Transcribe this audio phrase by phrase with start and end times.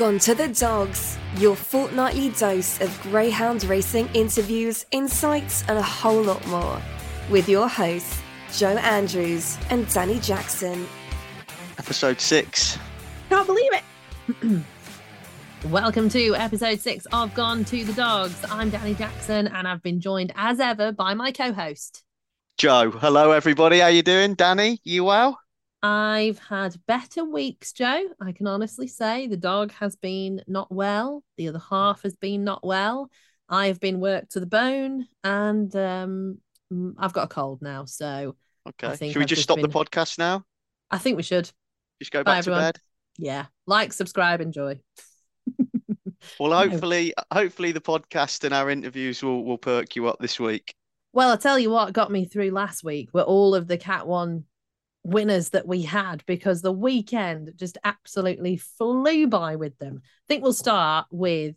[0.00, 6.22] Gone to the Dogs, your fortnightly dose of greyhound racing interviews, insights, and a whole
[6.22, 6.80] lot more.
[7.28, 8.18] With your hosts,
[8.56, 10.86] Joe Andrews and Dani Jackson.
[11.76, 12.78] Episode six.
[13.28, 14.64] Can't believe it.
[15.70, 18.42] Welcome to episode six of Gone to the Dogs.
[18.50, 22.04] I'm Dani Jackson, and I've been joined as ever by my co-host.
[22.56, 22.90] Joe.
[22.90, 23.80] Hello, everybody.
[23.80, 24.78] How you doing, Dani?
[24.82, 25.39] You well?
[25.82, 28.08] I've had better weeks, Joe.
[28.20, 31.24] I can honestly say the dog has been not well.
[31.38, 33.10] The other half has been not well.
[33.48, 36.38] I've been worked to the bone, and um,
[36.98, 37.86] I've got a cold now.
[37.86, 38.36] So,
[38.68, 39.08] okay.
[39.08, 39.68] Should we I've just stop been...
[39.68, 40.44] the podcast now?
[40.90, 41.50] I think we should.
[41.98, 42.76] Just go back Bye, to bed.
[43.18, 43.46] Yeah.
[43.66, 44.80] Like, subscribe, enjoy.
[46.38, 50.74] well, hopefully, hopefully the podcast and our interviews will will perk you up this week.
[51.12, 54.06] Well, I'll tell you what got me through last week were all of the Cat
[54.06, 54.44] One
[55.02, 60.02] winners that we had because the weekend just absolutely flew by with them.
[60.04, 61.56] I think we'll start with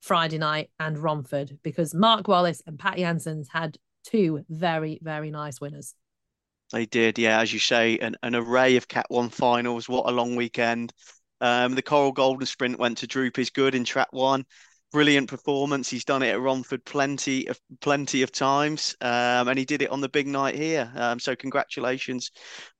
[0.00, 5.60] Friday night and Romford because Mark Wallace and Pat Janssens had two very, very nice
[5.60, 5.94] winners.
[6.72, 9.88] They did, yeah, as you say, an, an array of Cat 1 finals.
[9.88, 10.92] What a long weekend.
[11.40, 14.46] Um, the Coral Golden Sprint went to Droopys Good in track one
[14.92, 15.88] brilliant performance.
[15.88, 19.90] He's done it at Romford plenty of plenty of times, um, and he did it
[19.90, 20.90] on the big night here.
[20.94, 22.30] Um, so congratulations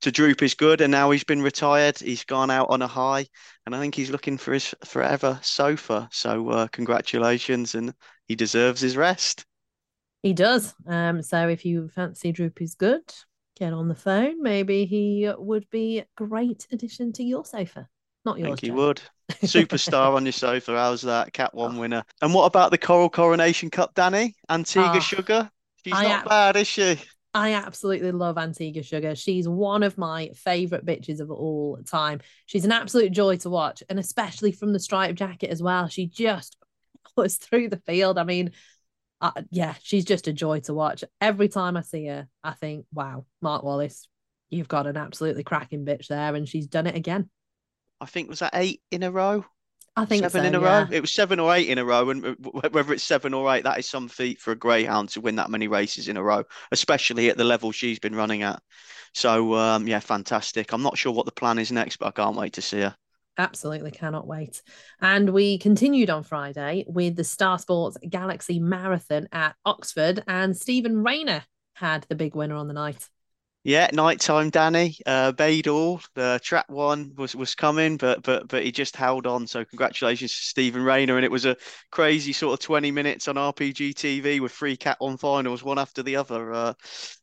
[0.02, 1.98] to Droopys Good, and now he's been retired.
[1.98, 3.26] He's gone out on a high,
[3.66, 6.08] and I think he's looking for his forever sofa.
[6.12, 7.94] So uh, congratulations, and
[8.28, 9.44] he deserves his rest.
[10.22, 10.74] He does.
[10.86, 13.02] Um, so if you fancy Droopys Good,
[13.58, 14.42] get on the phone.
[14.42, 17.88] Maybe he would be a great addition to your sofa.
[18.24, 18.46] Not yours.
[18.46, 19.02] I think he would.
[19.42, 20.76] Superstar on your sofa.
[20.76, 21.32] How's that?
[21.32, 22.04] Cat one winner.
[22.20, 24.34] And what about the Coral Coronation Cup, Dani?
[24.48, 25.50] Antigua oh, Sugar?
[25.84, 26.98] She's I not bad, is she?
[27.34, 29.14] I absolutely love Antigua Sugar.
[29.14, 32.20] She's one of my favorite bitches of all time.
[32.46, 35.88] She's an absolute joy to watch, and especially from the striped jacket as well.
[35.88, 36.56] She just
[37.16, 38.18] was through the field.
[38.18, 38.52] I mean,
[39.20, 41.04] uh, yeah, she's just a joy to watch.
[41.20, 44.08] Every time I see her, I think, wow, Mark Wallace,
[44.50, 47.30] you've got an absolutely cracking bitch there, and she's done it again.
[48.02, 49.44] I think was that eight in a row.
[49.94, 50.80] I think seven so, in a yeah.
[50.80, 50.88] row.
[50.90, 52.34] It was seven or eight in a row, and uh,
[52.70, 55.50] whether it's seven or eight, that is some feat for a greyhound to win that
[55.50, 56.42] many races in a row,
[56.72, 58.60] especially at the level she's been running at.
[59.14, 60.72] So um, yeah, fantastic.
[60.72, 62.96] I'm not sure what the plan is next, but I can't wait to see her.
[63.38, 64.62] Absolutely cannot wait.
[65.00, 71.04] And we continued on Friday with the Star Sports Galaxy Marathon at Oxford, and Stephen
[71.04, 73.08] Rayner had the big winner on the night.
[73.64, 74.98] Yeah, nighttime, Dani.
[75.06, 79.46] Uh, Badal, the track one was was coming, but but but he just held on.
[79.46, 81.56] So congratulations to Stephen Rayner, and it was a
[81.92, 86.02] crazy sort of twenty minutes on RPG TV with three Cat One finals, one after
[86.02, 86.52] the other.
[86.52, 86.74] Uh,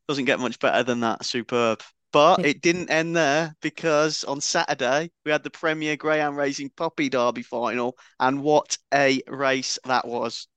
[0.08, 1.24] doesn't get much better than that.
[1.26, 1.82] Superb.
[2.12, 7.10] But it didn't end there because on Saturday we had the Premier Greyhound Racing Puppy
[7.10, 10.48] Derby final, and what a race that was!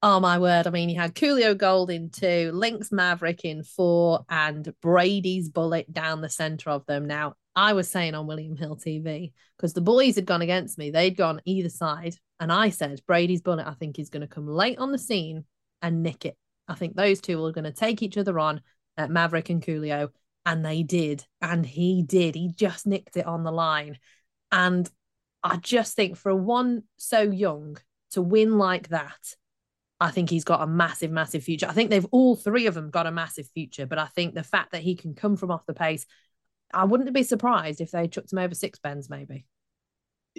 [0.00, 0.68] Oh my word.
[0.68, 5.92] I mean, you had Coolio Gold in two, Lynx Maverick in four, and Brady's Bullet
[5.92, 7.08] down the center of them.
[7.08, 10.92] Now, I was saying on William Hill TV, because the boys had gone against me,
[10.92, 12.14] they'd gone either side.
[12.38, 15.44] And I said, Brady's Bullet, I think, is going to come late on the scene
[15.82, 16.36] and nick it.
[16.68, 18.60] I think those two are going to take each other on,
[18.96, 20.10] uh, Maverick and Coolio.
[20.46, 21.24] And they did.
[21.42, 22.36] And he did.
[22.36, 23.98] He just nicked it on the line.
[24.52, 24.88] And
[25.42, 27.78] I just think for a one so young
[28.12, 29.34] to win like that,
[30.00, 31.66] I think he's got a massive, massive future.
[31.66, 34.44] I think they've all three of them got a massive future, but I think the
[34.44, 36.06] fact that he can come from off the pace,
[36.72, 39.44] I wouldn't be surprised if they chucked him over six bends, maybe.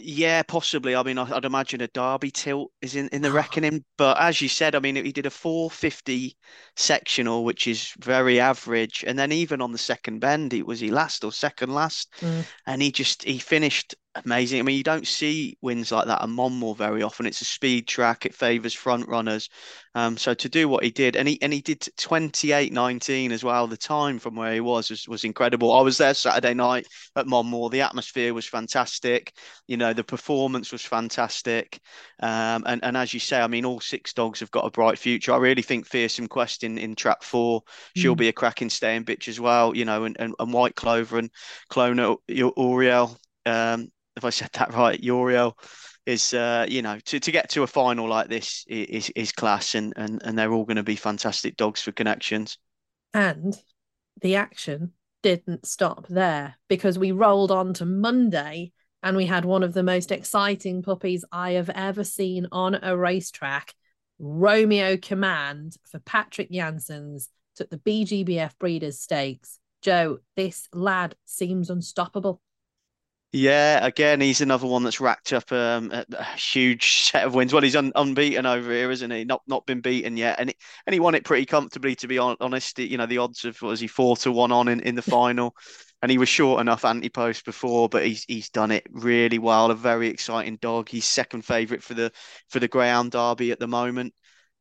[0.01, 0.95] Yeah, possibly.
[0.95, 3.83] I mean, I'd imagine a Derby tilt is in, in the reckoning.
[3.97, 6.37] But as you said, I mean, he did a 450
[6.75, 9.03] sectional, which is very average.
[9.05, 12.13] And then even on the second bend, it was he last or second last.
[12.21, 12.45] Mm.
[12.65, 13.95] And he just, he finished
[14.25, 14.59] amazing.
[14.59, 17.25] I mean, you don't see wins like that at Monmore very often.
[17.25, 18.25] It's a speed track.
[18.25, 19.49] It favours front runners.
[19.95, 23.67] Um, so to do what he did, and he and he did 28-19 as well.
[23.67, 25.73] The time from where he was, was was incredible.
[25.73, 27.69] I was there Saturday night at Monmore.
[27.69, 29.35] The atmosphere was fantastic.
[29.67, 31.79] You know, the performance was fantastic.
[32.21, 34.99] Um, and and as you say, I mean, all six dogs have got a bright
[34.99, 35.33] future.
[35.33, 37.63] I really think Fearsome Quest in, in trap four,
[37.95, 38.19] she'll mm.
[38.19, 39.75] be a cracking staying bitch as well.
[39.75, 41.31] You know, and and, and White Clover and
[41.71, 43.17] Clona Uriel.
[43.45, 43.89] Um,
[44.19, 45.57] if I said that right, Uriel
[46.05, 49.75] is uh, you know to, to get to a final like this is is class
[49.75, 52.57] and and and they're all going to be fantastic dogs for connections.
[53.13, 53.57] And
[54.21, 54.93] the action
[55.23, 58.71] didn't stop there because we rolled on to Monday
[59.01, 62.97] and we had one of the most exciting puppies I have ever seen on a
[62.97, 63.73] racetrack.
[64.19, 69.59] Romeo Command for Patrick Janssens took the BGBF Breeders' Stakes.
[69.81, 72.41] Joe, this lad seems unstoppable.
[73.31, 77.53] Yeah, again, he's another one that's racked up um, a, a huge set of wins.
[77.53, 79.23] Well, he's un, unbeaten over here, isn't he?
[79.23, 80.55] Not not been beaten yet, and he,
[80.87, 81.95] and he won it pretty comfortably.
[81.97, 84.79] To be honest, you know the odds of was he four to one on in,
[84.79, 85.55] in the final,
[86.01, 89.69] and he was short enough anti post before, but he's he's done it really well.
[89.69, 90.89] A very exciting dog.
[90.89, 92.11] He's second favourite for the
[92.49, 94.15] for the Greyhound Derby at the moment,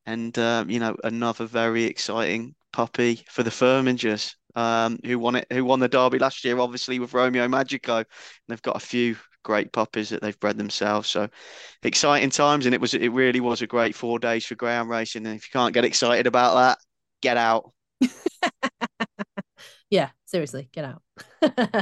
[0.06, 5.46] and um, you know another very exciting puppy for the Firmingers um, who won it,
[5.52, 7.98] who won the Derby last year, obviously with Romeo Magico.
[7.98, 8.06] And
[8.48, 11.08] they've got a few great puppies that they've bred themselves.
[11.08, 11.28] So
[11.82, 15.26] exciting times, and it was it really was a great four days for ground racing.
[15.26, 16.78] And if you can't get excited about that,
[17.22, 17.72] get out.
[19.90, 21.02] yeah, seriously, get out.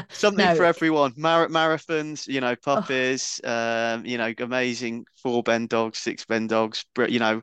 [0.11, 0.55] Something no.
[0.55, 1.13] for everyone.
[1.17, 2.57] Mar- marathons, you know, oh.
[2.57, 3.95] puppies, oh.
[3.95, 7.43] um, you know, amazing four bend dogs, six bend dogs, you know,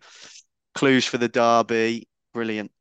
[0.75, 2.71] clues for the derby, brilliant.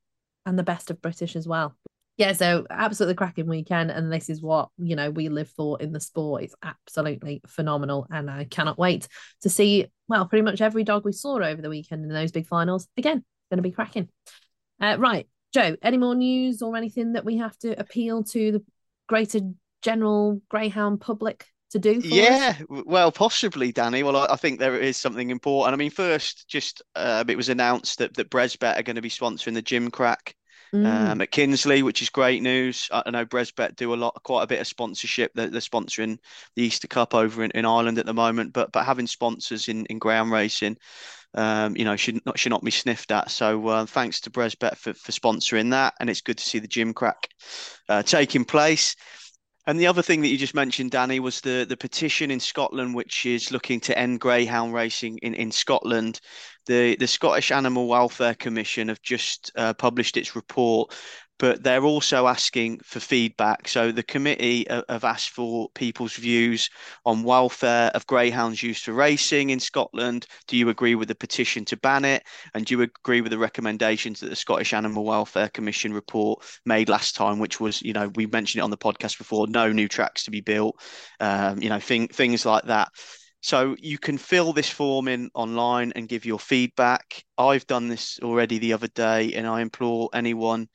[0.44, 1.76] And the best of British as well
[2.18, 5.92] yeah, so absolutely cracking weekend, and this is what you know we live for in
[5.92, 6.42] the sport.
[6.42, 9.08] It's absolutely phenomenal, and I cannot wait
[9.42, 12.46] to see well pretty much every dog we saw over the weekend in those big
[12.46, 12.86] finals.
[12.96, 14.08] Again, going to be cracking.
[14.80, 15.76] Uh, right, Joe.
[15.82, 18.64] Any more news or anything that we have to appeal to the
[19.08, 19.40] greater
[19.80, 22.00] general greyhound public to do?
[22.04, 22.82] yeah, us?
[22.84, 24.04] well, possibly, Dani.
[24.04, 25.72] Well, I, think there is something important.
[25.72, 29.08] I mean, first, just uh, it was announced that that Bresbet are going to be
[29.08, 30.34] sponsoring the Gimcrack
[30.74, 30.86] mm.
[30.86, 32.88] um, at Kinsley, which is great news.
[32.92, 35.32] I, know Bresbet do a lot, quite a bit of sponsorship.
[35.34, 36.18] They're, they're sponsoring
[36.56, 39.86] the Easter Cup over in, in Ireland at the moment, but but having sponsors in
[39.86, 40.76] in ground racing.
[41.34, 43.30] Um, you know, should not should not be sniffed at.
[43.30, 46.68] So uh, thanks to Bresbet for, for sponsoring that, and it's good to see the
[46.68, 47.24] Gimcrack
[47.88, 48.94] uh, taking place.
[49.66, 52.94] And the other thing that you just mentioned, Dani, was the the petition in Scotland,
[52.94, 56.20] which is looking to end greyhound racing in, in Scotland
[56.66, 60.94] the the Scottish Animal Welfare Commission have just uh, published its report,
[61.38, 63.66] but they're also asking for feedback.
[63.66, 66.70] So the committee have asked for people's views
[67.04, 70.26] on welfare of greyhounds used for racing in Scotland.
[70.46, 72.22] Do you agree with the petition to ban it?
[72.54, 76.88] And do you agree with the recommendations that the Scottish Animal Welfare Commission report made
[76.88, 79.88] last time, which was, you know, we mentioned it on the podcast before, no new
[79.88, 80.76] tracks to be built,
[81.18, 82.88] um, you know, thing, things like that.
[83.42, 87.24] So you can fill this form in online and give your feedback.
[87.36, 90.68] I've done this already the other day, and I implore anyone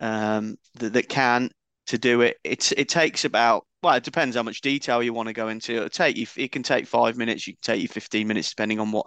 [0.00, 1.50] um, that, that can
[1.92, 2.38] to do it.
[2.42, 5.74] It's it takes about well, it depends how much detail you want to go into.
[5.74, 6.26] It'll take you.
[6.36, 7.46] It can take five minutes.
[7.46, 9.06] You can take you fifteen minutes, depending on what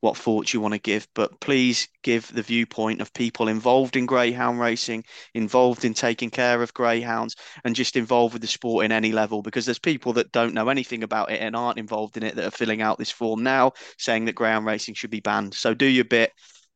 [0.00, 1.08] what thoughts you want to give.
[1.14, 6.60] But please give the viewpoint of people involved in greyhound racing, involved in taking care
[6.60, 9.40] of greyhounds, and just involved with the sport in any level.
[9.40, 12.46] Because there's people that don't know anything about it and aren't involved in it that
[12.46, 15.54] are filling out this form now, saying that greyhound racing should be banned.
[15.54, 16.32] So do your bit.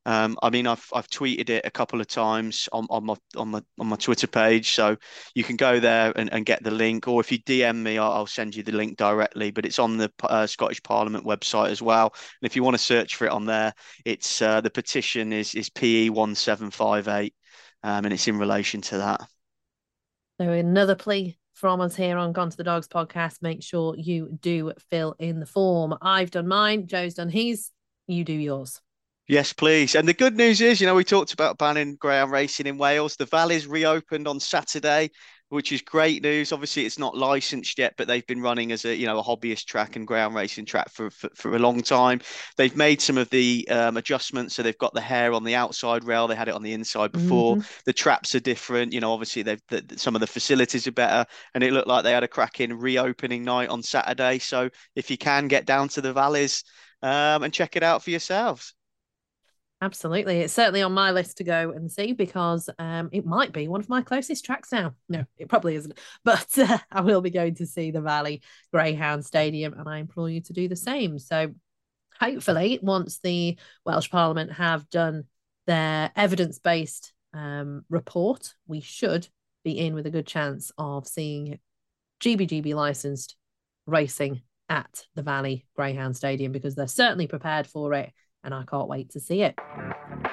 [0.06, 3.48] Um, I mean, I've I've tweeted it a couple of times on, on my on
[3.48, 4.96] my on my Twitter page, so
[5.34, 7.06] you can go there and, and get the link.
[7.06, 9.50] Or if you DM me, I'll, I'll send you the link directly.
[9.50, 12.14] But it's on the uh, Scottish Parliament website as well.
[12.14, 13.74] And if you want to search for it on there,
[14.04, 17.34] it's uh, the petition is is PE one seven five eight,
[17.82, 19.20] um, and it's in relation to that.
[20.40, 23.42] So another plea from us here on Gone to the Dogs podcast.
[23.42, 25.94] Make sure you do fill in the form.
[26.00, 26.86] I've done mine.
[26.86, 27.70] Joe's done his.
[28.06, 28.80] You do yours.
[29.30, 29.94] Yes, please.
[29.94, 33.14] And the good news is, you know, we talked about banning ground racing in Wales.
[33.14, 35.12] The Valley's reopened on Saturday,
[35.50, 36.50] which is great news.
[36.50, 39.66] Obviously, it's not licensed yet, but they've been running as a you know a hobbyist
[39.66, 42.20] track and ground racing track for for, for a long time.
[42.56, 46.02] They've made some of the um, adjustments, so they've got the hair on the outside
[46.02, 46.26] rail.
[46.26, 47.54] They had it on the inside before.
[47.54, 47.70] Mm-hmm.
[47.84, 48.92] The traps are different.
[48.92, 52.02] You know, obviously they've the, some of the facilities are better, and it looked like
[52.02, 54.40] they had a cracking reopening night on Saturday.
[54.40, 56.64] So if you can get down to the valleys
[57.00, 58.74] um, and check it out for yourselves.
[59.82, 60.40] Absolutely.
[60.40, 63.80] It's certainly on my list to go and see because um, it might be one
[63.80, 64.94] of my closest tracks now.
[65.08, 65.98] No, it probably isn't.
[66.22, 70.28] But uh, I will be going to see the Valley Greyhound Stadium and I implore
[70.28, 71.18] you to do the same.
[71.18, 71.54] So
[72.18, 75.24] hopefully, once the Welsh Parliament have done
[75.66, 79.28] their evidence based um, report, we should
[79.64, 81.58] be in with a good chance of seeing
[82.20, 83.34] GBGB licensed
[83.86, 88.12] racing at the Valley Greyhound Stadium because they're certainly prepared for it
[88.44, 89.58] and I can't wait to see it.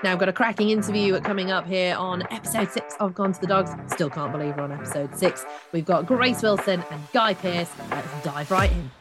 [0.03, 3.41] Now, I've got a cracking interview coming up here on episode six of Gone to
[3.41, 3.71] the Dogs.
[3.91, 5.45] Still can't believe we're on episode six.
[5.71, 7.71] We've got Grace Wilson and Guy Pearce.
[7.89, 8.91] Let's dive right in.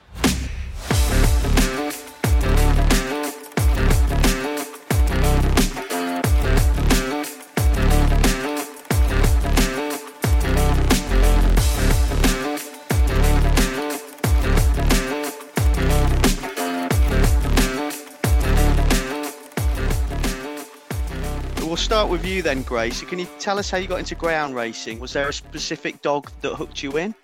[21.87, 23.01] Start with you then, Grace.
[23.03, 24.99] Can you tell us how you got into greyhound racing?
[24.99, 27.15] Was there a specific dog that hooked you in?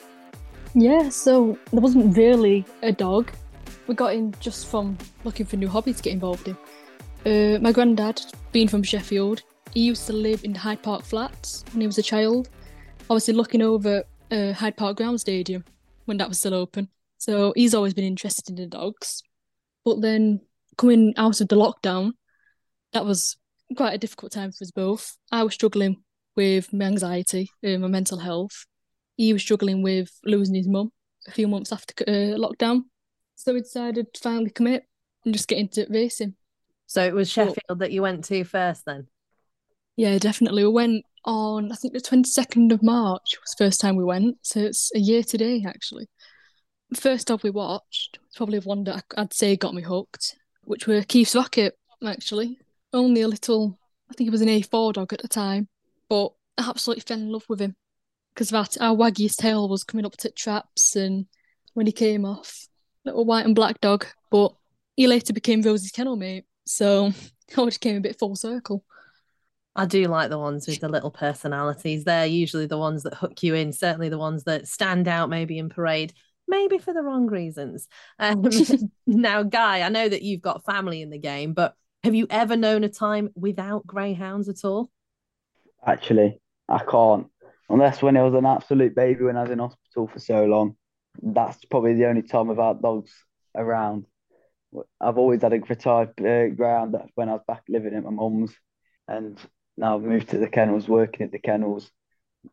[0.73, 3.33] Yeah, so there wasn't really a dog.
[3.89, 6.57] We got in just from looking for new hobbies to get involved in.
[7.27, 9.43] Uh, my granddad, being from Sheffield,
[9.73, 12.49] he used to live in Hyde Park Flats when he was a child.
[13.11, 15.65] Obviously, looking over uh, Hyde Park Ground Stadium
[16.05, 16.89] when that was still open.
[17.19, 19.25] So he's always been interested in dogs.
[19.85, 20.41] But then
[20.79, 22.13] coming out of the lockdown,
[22.93, 23.39] that was
[23.75, 25.17] quite a difficult time for us both.
[25.31, 26.03] I was struggling
[26.37, 28.67] with my anxiety, uh, my mental health.
[29.17, 30.91] He was struggling with losing his mum
[31.27, 32.83] a few months after uh, lockdown.
[33.35, 34.85] So we decided to finally commit
[35.25, 36.35] and just get into racing.
[36.87, 39.07] So it was Sheffield that you went to first then?
[39.97, 40.65] Yeah, definitely.
[40.65, 44.39] We went on, I think the 22nd of March was the first time we went.
[44.43, 46.09] So it's a year today, actually.
[46.95, 51.35] First dog we watched, probably one that I'd say got me hooked, which were Keith's
[51.35, 51.75] Rocket,
[52.05, 52.59] actually.
[52.93, 53.79] Only a little,
[54.11, 55.69] I think it was an A4 dog at the time,
[56.09, 57.75] but I absolutely fell in love with him
[58.35, 61.27] because that our waggy's tail was coming up to traps and
[61.75, 62.69] when he came off,
[63.05, 64.55] little white and black dog, but
[64.97, 66.45] he later became Rosie's kennel mate.
[66.67, 67.07] So
[67.49, 68.85] it just came a bit full circle.
[69.75, 72.05] I do like the ones with the little personalities.
[72.05, 75.59] They're usually the ones that hook you in, certainly the ones that stand out maybe
[75.59, 76.13] in parade,
[76.47, 77.89] maybe for the wrong reasons.
[78.19, 78.45] Um,
[79.07, 82.57] now, Guy, I know that you've got family in the game, but have you ever
[82.57, 84.91] known a time without greyhounds at all?
[85.87, 87.29] Actually, I can't.
[87.69, 90.77] Unless when I was an absolute baby when I was in hospital for so long.
[91.23, 93.13] That's probably the only time without dogs
[93.57, 94.07] around.
[95.01, 98.55] I've always had a retired uh, that's when I was back living at my mum's.
[99.07, 99.39] And
[99.77, 101.91] now I've moved to the kennels, working at the kennels.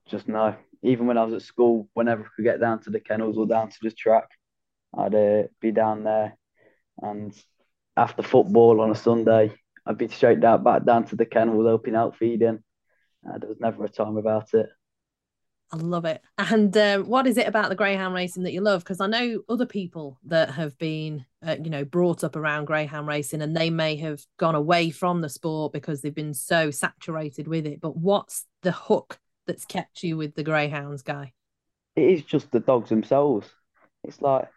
[0.08, 3.00] Just now, even when I was at school, whenever I could get down to the
[3.00, 4.27] kennels or down to the track,
[4.98, 6.38] I'd uh, be down there.
[7.01, 7.34] And
[8.00, 9.53] after football on a Sunday,
[9.86, 12.63] I'd be straight down back down to the kennels, helping out feeding.
[13.27, 14.70] Uh, there was never a time about it.
[15.72, 16.22] I love it.
[16.38, 18.84] And um, what is it about the greyhound racing that you love?
[18.84, 23.06] Because I know other people that have been, uh, you know, brought up around greyhound
[23.06, 27.50] racing, and they may have gone away from the sport because they've been so saturated
[27.50, 27.82] with it.
[27.82, 31.34] But what's the hook that's kept you with the greyhounds, guy?
[31.98, 33.50] It is just the dogs themselves.
[34.06, 34.48] It's like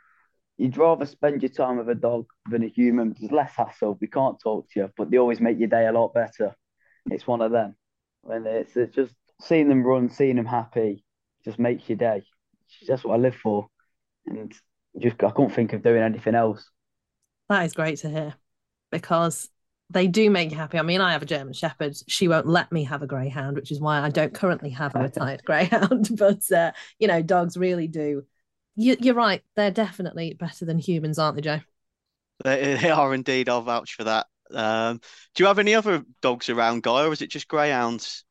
[0.62, 3.16] you'd rather spend your time with a dog than a human.
[3.18, 3.98] There's less hassle.
[4.00, 6.54] We can't talk to you, but they always make your day a lot better.
[7.10, 7.74] It's one of them.
[8.20, 11.04] When it's, it's just seeing them run, seeing them happy,
[11.44, 12.22] just makes your day.
[12.86, 13.66] That's what I live for,
[14.26, 14.54] and
[14.98, 16.64] just I couldn't think of doing anything else.
[17.48, 18.34] That is great to hear,
[18.92, 19.48] because
[19.90, 20.78] they do make you happy.
[20.78, 21.96] I mean, I have a German Shepherd.
[22.06, 25.00] She won't let me have a greyhound, which is why I don't currently have a
[25.02, 26.08] retired greyhound.
[26.16, 28.22] But uh, you know, dogs really do.
[28.76, 31.60] You, you're right; they're definitely better than humans, aren't they, Joe?
[32.44, 33.48] They, they are indeed.
[33.48, 34.26] I'll vouch for that.
[34.50, 35.00] Um,
[35.34, 38.24] do you have any other dogs around, Guy, or is it just greyhounds?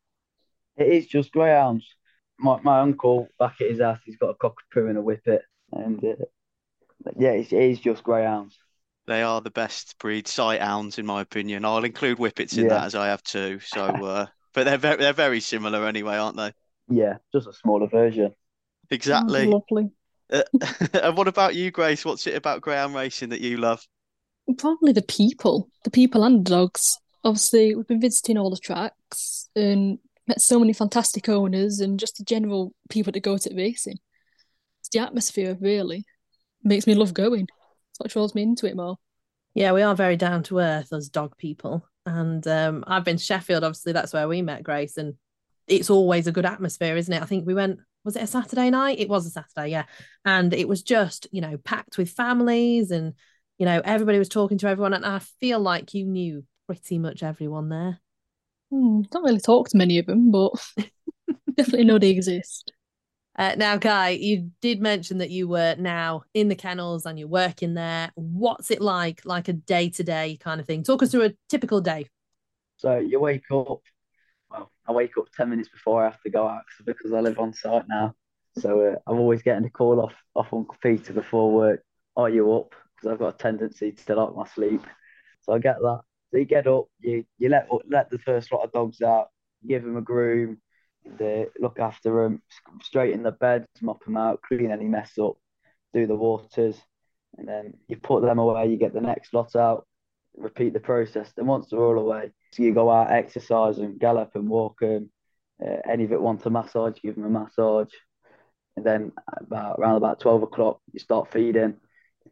[0.75, 1.95] It is just greyhounds.
[2.37, 6.03] My my uncle back at his house, he's got a cockapoo and a whippet, and
[6.03, 6.15] uh,
[7.17, 8.57] yeah, it's, it is just greyhounds.
[9.05, 11.65] They are the best breed, sight hounds, in my opinion.
[11.65, 12.69] I'll include whippets in Yeah.
[12.69, 13.59] that as I have too.
[13.59, 16.53] So, uh, but they're very, they're very similar anyway, aren't they?
[16.89, 18.35] Yeah, just a smaller version.
[18.91, 19.55] Exactly.
[19.55, 19.91] lovely.
[20.31, 20.43] Uh,
[20.93, 22.05] and what about you, Grace?
[22.05, 23.85] What's it about greyhound racing that you love?
[24.57, 26.97] Probably the people, the people and the dogs.
[27.23, 32.17] Obviously, we've been visiting all the tracks and met so many fantastic owners and just
[32.17, 33.99] the general people that go to racing.
[34.79, 36.05] It's the atmosphere, really.
[36.63, 37.47] Makes me love going.
[37.91, 38.97] It's what draws me into it more.
[39.53, 41.85] Yeah, we are very down to earth as dog people.
[42.05, 44.97] And um, I've been to Sheffield, obviously, that's where we met Grace.
[44.97, 45.15] And
[45.67, 47.21] it's always a good atmosphere, isn't it?
[47.21, 48.99] I think we went, was it a Saturday night?
[48.99, 49.85] It was a Saturday, yeah.
[50.25, 53.13] And it was just, you know, packed with families and,
[53.57, 54.93] you know, everybody was talking to everyone.
[54.93, 57.99] And I feel like you knew pretty much everyone there.
[58.71, 60.53] Hmm, don't really talk to many of them, but
[61.55, 62.71] definitely know they exist.
[63.37, 67.27] Uh, now, Guy, you did mention that you were now in the kennels and you're
[67.27, 68.11] working there.
[68.15, 70.83] What's it like, like a day to day kind of thing?
[70.83, 72.07] Talk us through a typical day.
[72.77, 73.81] So you wake up.
[74.87, 77.53] I wake up ten minutes before I have to go out because I live on
[77.53, 78.15] site now.
[78.57, 81.83] So uh, I'm always getting a call off off Uncle Peter before work.
[82.17, 82.73] Are you up?
[82.95, 84.81] Because I've got a tendency to like my sleep.
[85.41, 86.01] So I get that.
[86.31, 86.85] So you get up.
[86.99, 89.27] You you let let the first lot of dogs out.
[89.67, 90.57] Give them a groom.
[91.17, 92.41] They look after them.
[92.83, 95.37] Straighten the beds, mop them out, clean any mess up,
[95.93, 96.79] do the waters,
[97.37, 98.67] and then you put them away.
[98.67, 99.87] You get the next lot out.
[100.37, 101.31] Repeat the process.
[101.35, 105.09] Then once they're all away, so you go out, exercise and gallop and walk them.
[105.63, 107.91] Uh, any that want a massage, give them a massage.
[108.75, 111.75] And then about around about twelve o'clock, you start feeding.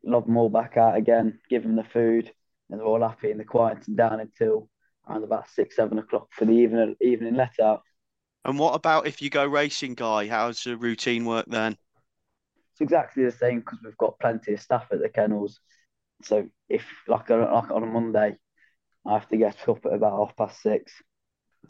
[0.03, 1.39] Lob them all back out again.
[1.50, 2.32] Give them the food,
[2.70, 4.70] and they're all happy and they're quieting down until
[5.08, 7.82] around about six, seven o'clock for the evening evening let out.
[8.46, 10.27] And what about if you go racing, Guy?
[10.27, 11.77] How's the routine work then?
[12.79, 15.60] it's exactly the same because we've got plenty of staff at the kennels.
[16.23, 18.38] So if like on, like on a Monday,
[19.05, 20.93] I have to get up at about half past six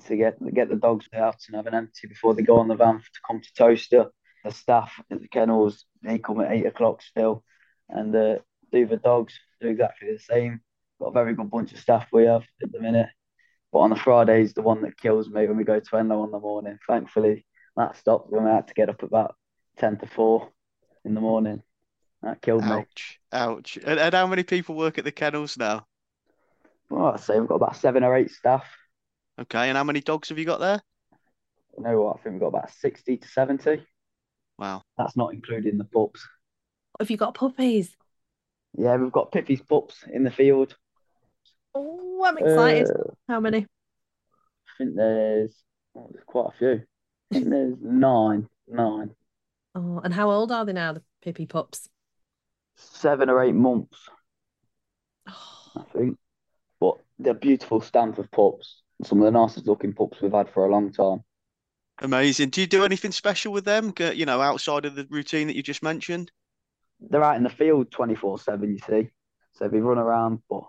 [0.08, 2.76] to get get the dogs out and have an empty before they go on the
[2.76, 4.08] van to come to Towcester.
[4.44, 7.44] The staff at the kennels they come at eight o'clock still,
[7.90, 8.38] and uh,
[8.72, 10.62] do the dogs do exactly the same.
[11.00, 13.10] Got a very good bunch of staff we have at the minute.
[13.72, 16.32] But on the Fridays, the one that kills me when we go to Henlow in
[16.32, 16.80] the morning.
[16.88, 19.36] Thankfully, that stopped when I had to get up about
[19.78, 20.50] ten to four
[21.06, 21.62] in the morning.
[22.22, 22.72] That killed me.
[22.72, 23.78] Ouch, ouch.
[23.78, 25.86] And, and how many people work at the kennels now?
[26.90, 28.66] Well, I'd say we've got about seven or eight staff.
[29.40, 30.82] Okay, and how many dogs have you got there?
[31.78, 32.18] You know what?
[32.18, 33.84] I think we've got about 60 to 70.
[34.58, 34.82] Wow.
[34.98, 36.28] That's not including the pups.
[37.00, 37.96] Have you got puppies?
[38.78, 40.76] Yeah, we've got Pippy's pups in the field.
[41.74, 42.90] Oh, I'm excited.
[42.90, 43.60] Uh, How many?
[43.60, 45.56] I think there's,
[45.96, 46.82] oh, there's quite a few.
[47.32, 49.16] I think there's nine, nine,
[49.76, 51.88] Oh, and how old are they now, the Pippi pups?
[52.80, 53.98] Seven or eight months,
[55.28, 56.18] Oh, I think.
[56.80, 58.82] But they're beautiful stamp of pups.
[59.04, 61.24] Some of the nicest looking pups we've had for a long time.
[62.02, 62.50] Amazing.
[62.50, 63.94] Do you do anything special with them?
[64.00, 66.32] You know, outside of the routine that you just mentioned?
[67.00, 69.10] They're out in the field 24 7, you see.
[69.54, 70.64] So they run around, but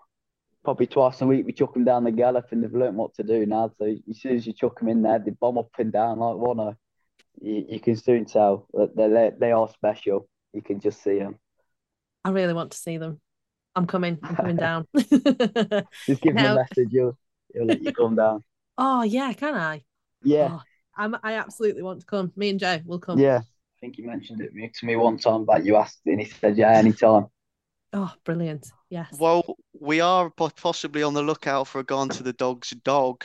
[0.64, 3.22] probably twice a week we chuck them down the gallop and they've learnt what to
[3.22, 3.70] do now.
[3.78, 6.36] So as soon as you chuck them in there, they bomb up and down like
[6.36, 6.76] one.
[7.40, 10.28] You, you can soon tell that they're, they are special.
[10.52, 11.38] You can just see them.
[12.24, 13.20] I really want to see them.
[13.74, 14.18] I'm coming.
[14.22, 14.86] I'm coming down.
[14.96, 17.16] Just give them Now- a message, you'll,
[17.54, 18.44] you'll let you come down.
[18.78, 19.82] oh yeah, can I?
[20.22, 20.62] Yeah, Oh,
[20.96, 22.32] I'm, I absolutely want to come.
[22.36, 23.18] Me and Joe will come.
[23.18, 23.38] yeah.
[23.38, 26.58] I think you mentioned it to me one time, but you asked and he said,
[26.58, 27.28] yeah, anytime.
[27.94, 28.70] Oh, brilliant.
[28.90, 29.08] Yes.
[29.18, 33.24] Well, we are possibly on the lookout for a Gone to the Dogs dog,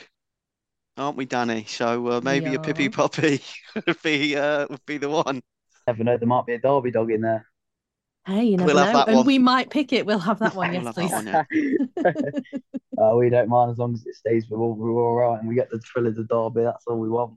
[0.95, 1.67] aren't we, Dani?
[1.67, 2.89] So uh, maybe a Pippy Yeah.
[2.89, 3.41] Puppy
[3.85, 5.41] would be uh, would be the one.
[5.85, 7.45] Never know, there might be a Derby dog in there.
[8.27, 8.99] Hey, you never We'll have know.
[8.99, 9.25] that And one.
[9.25, 10.05] we might pick it.
[10.05, 10.71] We'll have that one.
[10.71, 11.11] We'll Yes, that please.
[11.11, 13.03] one, yeah.
[13.11, 15.47] uh, we don't mind as long as it stays with all, we're all right and
[15.47, 16.63] we get the thrill of the Derby.
[16.63, 17.35] That's all we want.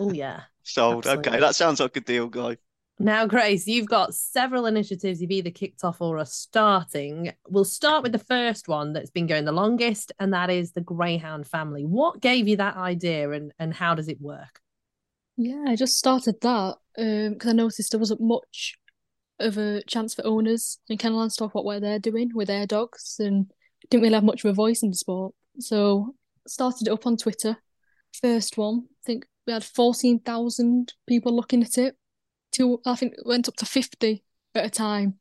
[0.00, 0.42] Oh yeah.
[0.62, 1.06] Sold.
[1.06, 2.58] Okay, that sounds like a deal, guy.
[3.00, 7.32] Now, Grace, you've got several initiatives you've either kicked off or are starting.
[7.48, 10.80] We'll start with the first one that's been going the longest, and that is the
[10.80, 11.84] Greyhound family.
[11.84, 14.60] What gave you that idea and, and how does it work?
[15.36, 18.76] Yeah, I just started that um because I noticed there wasn't much
[19.40, 22.66] of a chance for owners in Kennelland to talk about what they're doing with their
[22.66, 23.50] dogs and
[23.90, 25.34] didn't really have much of a voice in the sport.
[25.60, 26.14] So
[26.46, 27.56] started it up on Twitter.
[28.20, 31.96] First one, I think we had 14,000 people looking at it.
[32.52, 34.24] Two, I think it went up to 50
[34.54, 35.18] at a time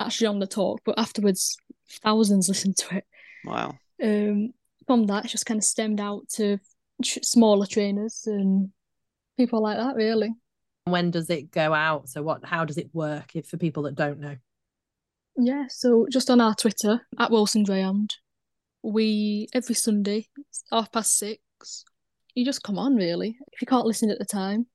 [0.00, 1.56] actually on the talk, but afterwards
[2.02, 3.04] thousands listened to it.
[3.44, 3.78] Wow.
[4.02, 4.52] Um,
[4.86, 6.58] from that, it's just kind of stemmed out to
[7.02, 8.70] tr smaller trainers and
[9.36, 10.32] people like that, really.
[10.84, 12.08] When does it go out?
[12.08, 12.44] So, what?
[12.44, 13.34] How does it work?
[13.34, 14.36] If for people that don't know.
[15.36, 18.14] Yeah, so just on our Twitter at Wilson Greyhound,
[18.82, 20.28] we every Sunday,
[20.70, 21.84] half past six,
[22.34, 23.36] you just come on really.
[23.52, 24.66] If you can't listen at the time,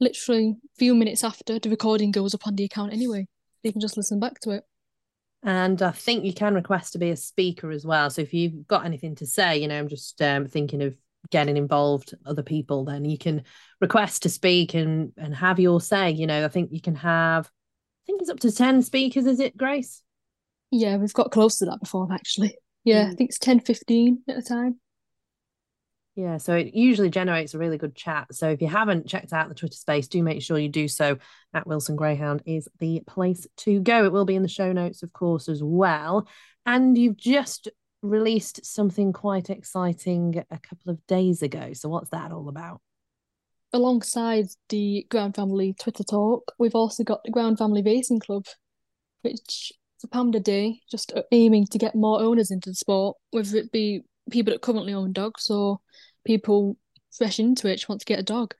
[0.00, 3.26] literally a few minutes after the recording goes up on the account anyway.
[3.62, 4.64] You can just listen back to it.
[5.42, 8.10] And I think you can request to be a speaker as well.
[8.10, 10.96] So if you've got anything to say, you know, I'm just um, thinking of
[11.30, 13.42] getting involved other people, then you can
[13.80, 16.10] request to speak and and have your say.
[16.10, 19.40] You know, I think you can have, I think it's up to 10 speakers, is
[19.40, 20.02] it, Grace?
[20.70, 22.56] Yeah, we've got close to that before actually.
[22.84, 23.16] Yeah, I Mm.
[23.16, 24.80] think it's 10, 15 at a time.
[26.14, 28.34] Yeah, so it usually generates a really good chat.
[28.34, 31.18] So if you haven't checked out the Twitter space, do make sure you do so.
[31.54, 34.04] At Wilson Greyhound is the place to go.
[34.04, 36.26] It will be in the show notes, of course, as well.
[36.66, 37.68] And you've just
[38.02, 41.72] released something quite exciting a couple of days ago.
[41.72, 42.80] So what's that all about?
[43.72, 48.46] Alongside the Greyhound Family Twitter talk, we've also got the Greyhound Family Racing Club,
[49.22, 53.16] which is a pound a day, just aiming to get more owners into the sport,
[53.30, 55.78] whether it be people that currently own dogs or
[56.24, 56.76] people
[57.16, 58.54] fresh into it want to get a dog.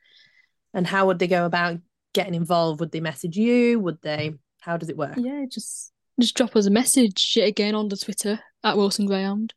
[0.75, 1.79] And how would they go about
[2.13, 2.81] getting involved?
[2.81, 3.81] Would they message you?
[3.81, 4.35] Would they?
[4.61, 5.17] How does it work?
[5.17, 9.55] Yeah, just just drop us a message again on the Twitter at Wilson Greyhound,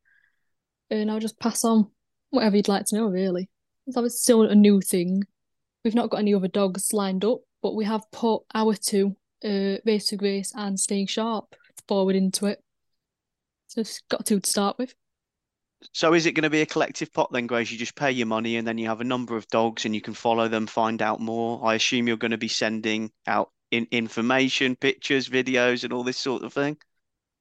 [0.90, 1.90] and I'll just pass on
[2.30, 3.08] whatever you'd like to know.
[3.08, 3.50] Really,
[3.88, 5.24] that was still a new thing.
[5.84, 9.78] We've not got any other dogs lined up, but we have put our two, uh,
[9.86, 11.56] Race to Grace and Staying Sharp,
[11.88, 12.64] forward into it.
[13.68, 14.94] So it's got two to start with.
[15.94, 17.72] So is it going to be a collective pot then, Grace?
[17.72, 20.02] You just pay your money and then you have a number of dogs and you
[20.02, 21.66] can follow them, find out more.
[21.66, 26.18] I assume you're going to be sending out in information, pictures, videos, and all this
[26.18, 26.78] sort of thing.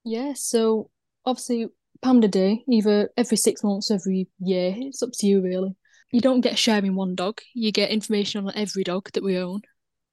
[0.05, 0.91] Yeah, so
[1.25, 1.69] obviously
[2.03, 4.75] pound day, either every six months, every year.
[4.77, 5.77] It's up to you really.
[6.13, 7.41] You don't get sharing one dog.
[7.55, 9.63] You get information on every dog that we own,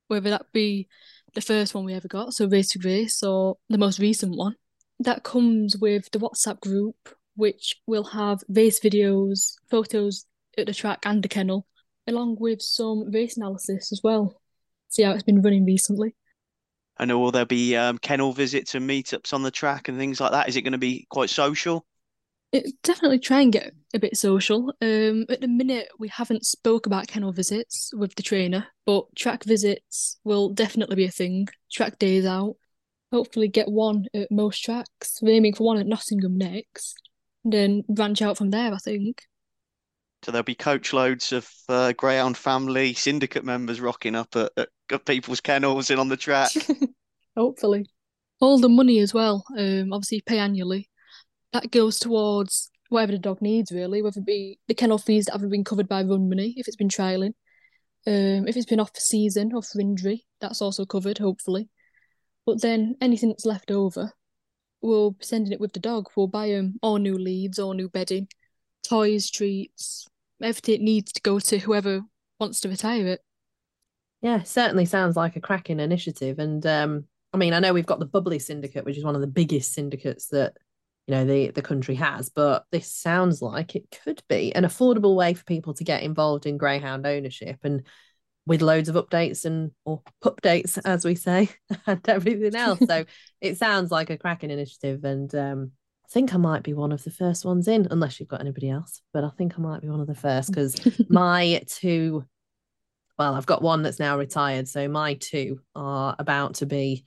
[0.07, 0.87] whether that be
[1.33, 4.55] the first one we ever got, so Race to race, or the most recent one.
[4.99, 6.95] That comes with the WhatsApp group,
[7.35, 10.25] which will have race videos, photos
[10.57, 11.67] at the track and the kennel,
[12.07, 14.41] along with some race analysis as well.
[14.89, 16.15] See how it's been running recently.
[16.99, 20.19] I know will there be um, kennel visits and meetups on the track and things
[20.19, 20.49] like that?
[20.49, 21.85] Is it going to be quite social?
[22.51, 24.73] It definitely try and get a bit social.
[24.81, 29.43] Um, at the minute, we haven't spoke about kennel visits with the trainer, but track
[29.43, 31.47] visits will definitely be a thing.
[31.71, 32.55] Track days out.
[33.11, 35.19] Hopefully, get one at most tracks.
[35.21, 36.95] We're aiming for one at Nottingham next,
[37.43, 38.73] and then branch out from there.
[38.73, 39.23] I think.
[40.23, 45.05] So there'll be coach loads of uh, Greyhound family syndicate members rocking up at, at
[45.05, 46.51] people's kennels and on the track.
[47.37, 47.85] Hopefully,
[48.41, 49.45] all the money as well.
[49.57, 50.89] Um, obviously pay annually
[51.53, 55.33] that goes towards whatever the dog needs, really, whether it be the kennel fees that
[55.33, 57.33] haven't been covered by run money, if it's been trialing.
[58.05, 61.69] Um, if it's been off for season or for injury, that's also covered, hopefully.
[62.45, 64.13] But then anything that's left over,
[64.81, 66.07] we'll be sending it with the dog.
[66.15, 68.29] We'll buy him all new leads, all new bedding,
[68.87, 70.07] toys, treats,
[70.41, 72.01] everything it needs to go to whoever
[72.39, 73.21] wants to retire it.
[74.21, 76.39] Yeah, certainly sounds like a cracking initiative.
[76.39, 79.21] And um, I mean, I know we've got the Bubbly Syndicate, which is one of
[79.21, 80.57] the biggest syndicates that
[81.07, 85.15] you know the the country has but this sounds like it could be an affordable
[85.15, 87.83] way for people to get involved in greyhound ownership and
[88.45, 91.49] with loads of updates and or updates as we say
[91.87, 92.79] and everything else.
[92.87, 93.05] So
[93.41, 95.71] it sounds like a cracking initiative and um,
[96.05, 98.69] I think I might be one of the first ones in unless you've got anybody
[98.69, 100.75] else but I think I might be one of the first because
[101.09, 102.25] my two
[103.17, 107.05] well I've got one that's now retired so my two are about to be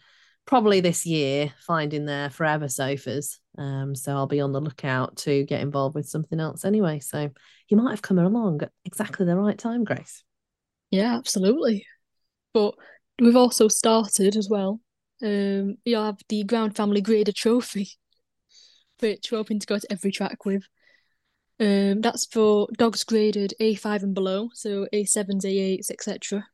[0.51, 3.39] probably this year finding their forever sofas.
[3.57, 6.99] Um, so I'll be on the lookout to get involved with something else anyway.
[6.99, 7.31] So
[7.69, 10.25] you might have come along at exactly the right time, Grace.
[10.91, 11.87] Yeah, absolutely.
[12.53, 12.75] But
[13.21, 14.81] we've also started as well.
[15.23, 17.91] Um, you have the Greyhound Family Grader Trophy,
[18.99, 20.65] which we're hoping to go to every track with.
[21.61, 26.47] Um, that's for dogs graded A5 and below, so A7s, A8s, etc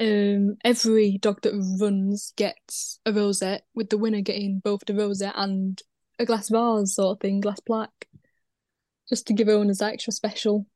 [0.00, 5.34] um, every dog that runs gets a rosette, with the winner getting both the rosette
[5.36, 5.80] and
[6.18, 8.08] a glass vase sort of thing, glass plaque,
[9.08, 10.66] just to give owners that extra special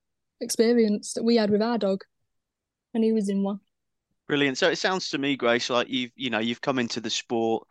[0.40, 2.03] experience that we had with our dog
[2.92, 3.61] when he was in one.
[4.27, 4.59] Brilliant.
[4.59, 7.66] So it sounds to me, Grace, like you've you know you've come into the sport,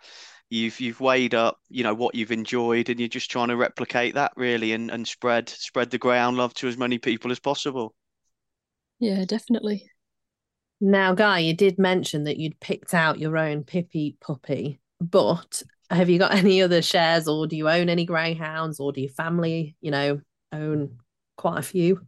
[0.51, 4.15] you've you've weighed up you know what you've enjoyed, and you're just trying to replicate
[4.15, 7.95] that really, and and spread spread the greyhound love to as many people as possible.
[8.99, 9.89] Yeah, definitely.
[10.79, 16.09] Now, Guy, you did mention that you'd picked out your own Pippy puppy, but have
[16.09, 19.75] you got any other shares or do you own any greyhounds or do your family,
[19.81, 20.97] you know, own
[21.37, 22.01] quite a few?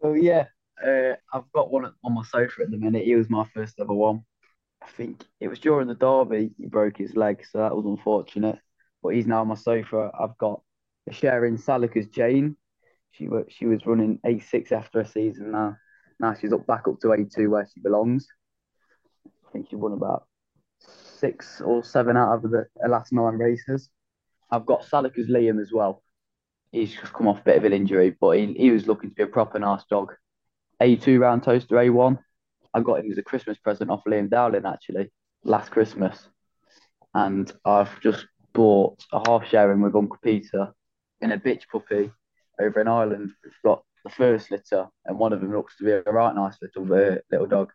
[0.00, 0.46] Well, yeah,
[0.84, 3.04] uh, I've got one on my sofa at the minute.
[3.04, 4.24] He was my first ever one.
[4.82, 8.58] I think it was during the derby he broke his leg, so that was unfortunate.
[9.02, 10.10] But he's now on my sofa.
[10.18, 10.60] I've got
[11.08, 12.56] a share in Salika's Jane.
[13.12, 15.76] She was she was running A6 after a season now.
[16.20, 18.26] Now she's up back up to A2 where she belongs.
[19.26, 20.26] I think she won about
[20.78, 23.90] six or seven out of the last nine races.
[24.50, 26.02] I've got Salika's Liam as well.
[26.70, 29.14] He's just come off a bit of an injury, but he, he was looking to
[29.14, 30.14] be a proper nice dog.
[30.82, 32.18] A2 round Towcester A1.
[32.74, 35.10] I got him as a Christmas present off Liam Dowling actually
[35.44, 36.28] last Christmas.
[37.14, 40.72] And I've just bought a half sharing with Uncle Peter
[41.20, 42.10] in a bitch puppy
[42.60, 43.30] over in Ireland.
[43.44, 46.56] It's got the first litter, and one of them looks to be a right nice
[46.60, 47.70] little uh, little dog.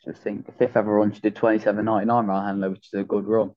[0.00, 2.70] So I think the fifth ever run, she did twenty seven ninety nine round handler,
[2.70, 3.52] which is a good run.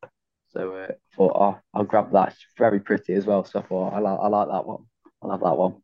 [0.49, 2.29] So uh, I thought oh, I'll grab that.
[2.29, 3.43] It's very pretty as well.
[3.45, 4.83] So I thought I like I like that one.
[5.23, 5.75] I love that one.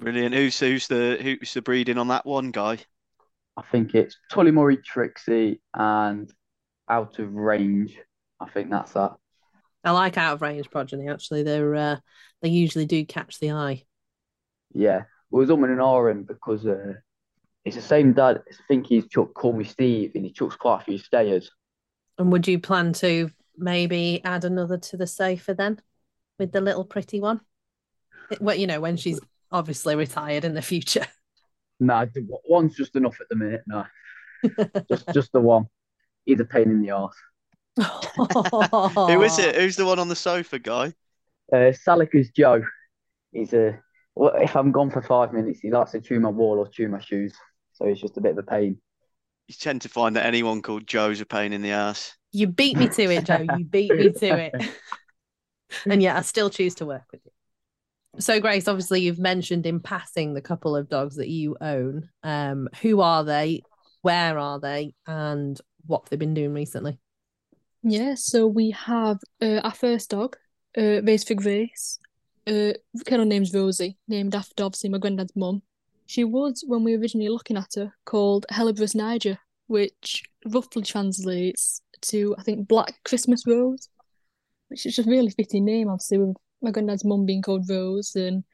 [0.00, 0.34] Brilliant.
[0.34, 2.78] Who's who's the who's the breeding on that one, guy?
[3.58, 6.32] I think it's Tullymurray Trixie and
[6.88, 7.98] out of range.
[8.38, 9.16] I think that's that.
[9.82, 11.08] I like out of range progeny.
[11.08, 11.96] Actually, they're uh,
[12.40, 13.82] they usually do catch the eye.
[14.72, 16.94] Yeah, well, was umming and ahhing because uh,
[17.64, 18.42] it's the same dad.
[18.48, 21.50] I think he's chucked Call Me Steve and he chucks quite a few stayers.
[22.16, 25.80] And would you plan to maybe add another to the sofa then
[26.38, 27.40] with the little pretty one?
[28.40, 29.18] Well, you know, when she's
[29.50, 31.06] obviously retired in the future.
[31.80, 32.06] No, nah,
[32.48, 33.62] one's just enough at the minute.
[33.66, 33.84] No,
[34.88, 35.66] just just the one.
[36.24, 37.14] He's a pain in the ass.
[37.76, 39.54] Who is it?
[39.60, 40.92] Who's the one on the sofa, guy?
[41.52, 42.62] Uh, Salika's Joe.
[43.32, 43.80] He's a
[44.14, 46.88] well, if I'm gone for five minutes, he likes to chew my wall or chew
[46.88, 47.34] my shoes.
[47.72, 48.78] So it's just a bit of a pain.
[49.46, 52.16] You tend to find that anyone called Joe's a pain in the ass.
[52.32, 53.46] You beat me to it, Joe.
[53.56, 54.54] You beat me to it.
[55.86, 57.30] and yet I still choose to work with you.
[58.18, 62.08] So, Grace, obviously, you've mentioned in passing the couple of dogs that you own.
[62.22, 63.62] Um, who are they?
[64.02, 64.94] Where are they?
[65.06, 66.98] And what they've been doing recently.
[67.82, 70.36] Yeah, so we have uh, our first dog,
[70.76, 72.00] uh, Race for Grace.
[72.46, 72.72] Uh,
[73.06, 75.62] kennel name's Rosie, named after obviously my granddad's mum.
[76.06, 81.82] She was, when we were originally looking at her, called Helleborus Niger, which roughly translates
[82.02, 83.88] to, I think, Black Christmas Rose,
[84.68, 88.44] which is a really fitting name, obviously, with my granddad's mum being called Rose and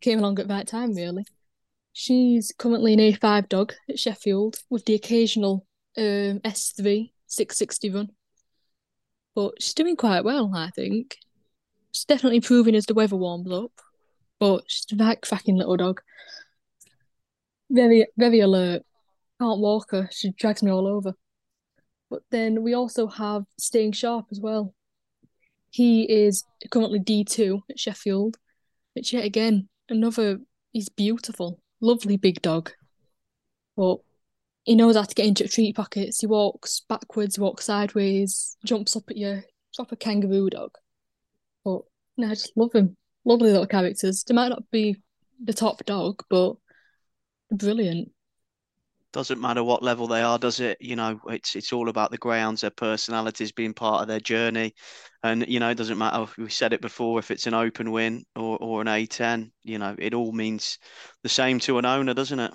[0.00, 1.24] came along at the right time, really.
[1.92, 8.08] She's currently an A5 dog at Sheffield with the occasional um, S3 660 run.
[9.34, 11.16] But she's doing quite well, I think.
[11.92, 13.72] She's definitely improving as the weather warms up.
[14.38, 16.00] But she's a right cracking little dog.
[17.68, 18.82] Very, very alert.
[19.40, 20.08] Can't walk her.
[20.12, 21.14] She drags me all over.
[22.08, 24.74] But then we also have Staying Sharp as well.
[25.70, 28.36] He is currently D2 at Sheffield,
[28.94, 30.38] which yet again, another,
[30.72, 32.72] he's beautiful, lovely big dog.
[33.76, 33.98] But
[34.64, 36.20] he knows how to get into treat pockets.
[36.20, 39.42] He walks backwards, walks sideways, jumps up at you.
[39.74, 40.76] Proper kangaroo dog.
[41.64, 41.82] But
[42.16, 42.96] no, I just love him.
[43.24, 44.24] Lovely little characters.
[44.24, 44.96] They might not be
[45.42, 46.54] the top dog, but
[47.50, 48.10] brilliant.
[49.12, 50.78] Doesn't matter what level they are, does it?
[50.80, 54.74] You know, it's it's all about the greyhounds, their personalities being part of their journey,
[55.22, 56.26] and you know, it doesn't matter.
[56.38, 57.18] We said it before.
[57.18, 60.78] If it's an open win or or an A10, you know, it all means
[61.22, 62.52] the same to an owner, doesn't it?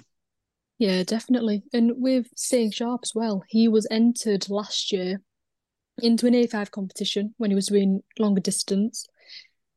[0.78, 1.64] Yeah, definitely.
[1.74, 5.22] And with staying sharp as well, he was entered last year
[6.02, 9.08] into an A5 competition when he was doing longer distance,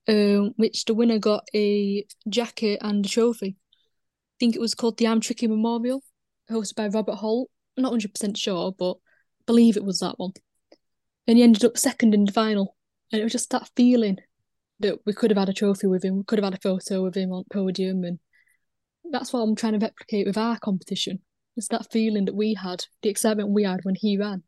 [0.08, 3.56] um, which the winner got a jacket and a trophy.
[3.58, 6.02] I think it was called the I'm Tricky Memorial,
[6.50, 7.50] hosted by Robert Holt.
[7.76, 10.32] not 100% sure, but I believe it was that one.
[11.26, 12.76] And he ended up second in the final.
[13.12, 14.18] And it was just that feeling
[14.80, 17.02] that we could have had a trophy with him, we could have had a photo
[17.02, 18.18] with him on podium and
[19.10, 21.20] that's what I'm trying to replicate with our competition.
[21.56, 24.42] It's that feeling that we had, the excitement we had when he ran.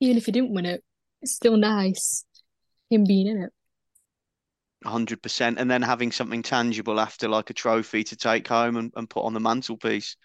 [0.00, 0.82] Even if he didn't win it,
[1.20, 2.24] it's still nice
[2.90, 3.52] him being in it.
[4.84, 5.56] 100%.
[5.58, 9.24] And then having something tangible after, like a trophy to take home and, and put
[9.24, 10.16] on the mantelpiece.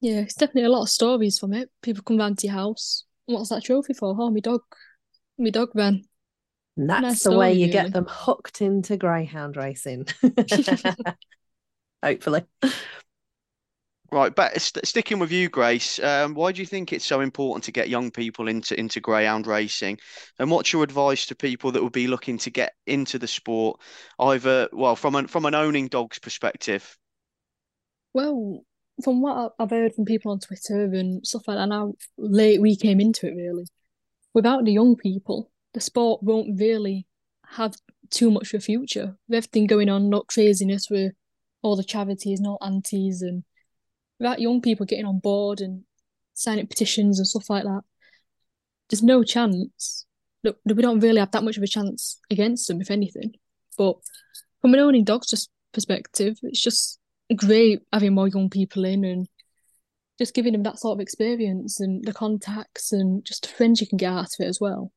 [0.00, 1.70] Yeah, it's definitely a lot of stories from it.
[1.82, 3.04] People come round to your house.
[3.26, 4.16] What's that trophy for?
[4.18, 4.62] Oh, my dog.
[5.38, 6.04] My dog ran.
[6.76, 7.72] And that's nice the way you really.
[7.72, 10.06] get them hooked into greyhound racing.
[12.02, 12.44] hopefully.
[14.12, 17.62] Right, but st- sticking with you, Grace, um, why do you think it's so important
[17.64, 19.98] to get young people into into greyhound racing?
[20.38, 23.80] And what's your advice to people that would be looking to get into the sport,
[24.18, 26.98] either well from an from an owning dogs perspective?
[28.12, 28.64] Well,
[29.02, 32.60] from what I've heard from people on Twitter and stuff like that, and how late
[32.60, 33.66] we came into it, really,
[34.34, 37.06] without the young people, the sport won't really
[37.46, 37.74] have
[38.10, 39.16] too much of a future.
[39.28, 41.12] With everything going on, not craziness with
[41.62, 43.44] all the charities and all aunties and
[44.18, 45.84] without young people getting on board and
[46.34, 47.82] signing petitions and stuff like that,
[48.88, 50.06] there's no chance
[50.42, 53.32] that we don't really have that much of a chance against them, if anything.
[53.76, 53.96] But
[54.60, 56.99] from an owning dogs perspective, it's just
[57.34, 59.28] great having more young people in and
[60.18, 63.86] just giving them that sort of experience and the contacts and just the friends you
[63.86, 64.92] can get out of it as well.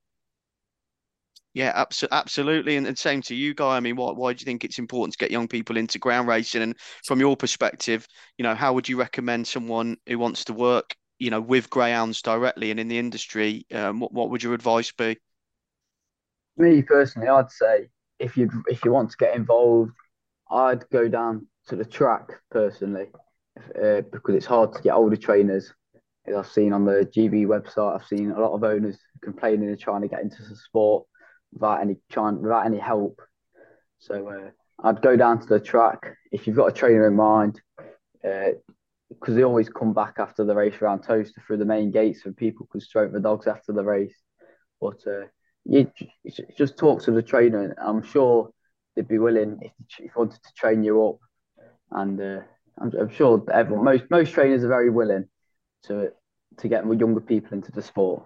[1.53, 3.77] Yeah, absolutely, absolutely, and, and same to you, Guy.
[3.77, 6.27] I mean, why why do you think it's important to get young people into ground
[6.27, 6.63] racing?
[6.63, 10.95] And from your perspective, you know, how would you recommend someone who wants to work,
[11.19, 13.67] you know, with greyhounds directly and in the industry?
[13.71, 15.17] Um, what what would your advice be?
[16.57, 19.91] Me personally, I'd say if you if you want to get involved,
[20.49, 23.07] I'd go down to the track personally,
[23.81, 25.73] uh, because it's hard to get older trainers.
[26.25, 29.79] As I've seen on the GB website, I've seen a lot of owners complaining and
[29.79, 31.05] trying to get into the sport
[31.51, 33.21] without any trying without any help.
[33.99, 34.49] So uh,
[34.87, 37.61] I'd go down to the track if you've got a trainer in mind,
[38.21, 38.55] because
[39.27, 42.35] uh, they always come back after the race around Towcester through the main gates, and
[42.35, 44.15] people can stroke the dogs after the race.
[44.79, 45.27] But uh,
[45.65, 45.91] you
[46.57, 48.49] just talk to the trainer, I'm sure
[48.95, 51.17] they'd be willing if you wanted to train you up.
[51.93, 52.41] And uh,
[52.79, 55.27] I'm, I'm sure everyone, most most trainers are very willing
[55.83, 56.11] to
[56.57, 58.23] to get more younger people into the sport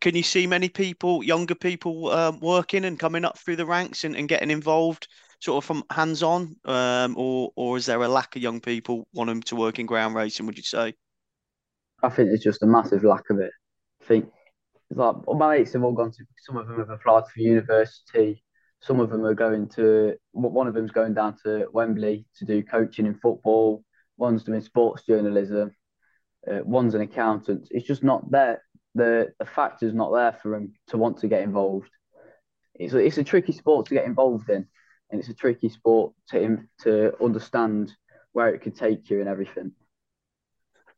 [0.00, 4.04] can you see many people, younger people, um, working and coming up through the ranks
[4.04, 5.08] and, and getting involved,
[5.40, 9.06] sort of from hands on, um, or or is there a lack of young people
[9.12, 10.46] wanting to work in ground racing?
[10.46, 10.94] Would you say?
[12.02, 13.52] I think there's just a massive lack of it.
[14.02, 14.30] I think
[14.90, 16.24] like my mates have all gone to.
[16.38, 18.42] Some of them have applied for university.
[18.80, 20.16] Some of them are going to.
[20.32, 23.82] One of them's going down to Wembley to do coaching in football.
[24.16, 25.74] One's doing sports journalism.
[26.50, 27.68] Uh, one's an accountant.
[27.70, 28.62] It's just not there
[28.96, 31.90] the the factor's not there for him to want to get involved.
[32.74, 34.66] It's a, it's a tricky sport to get involved in,
[35.10, 37.92] and it's a tricky sport to to understand
[38.32, 39.72] where it could take you and everything.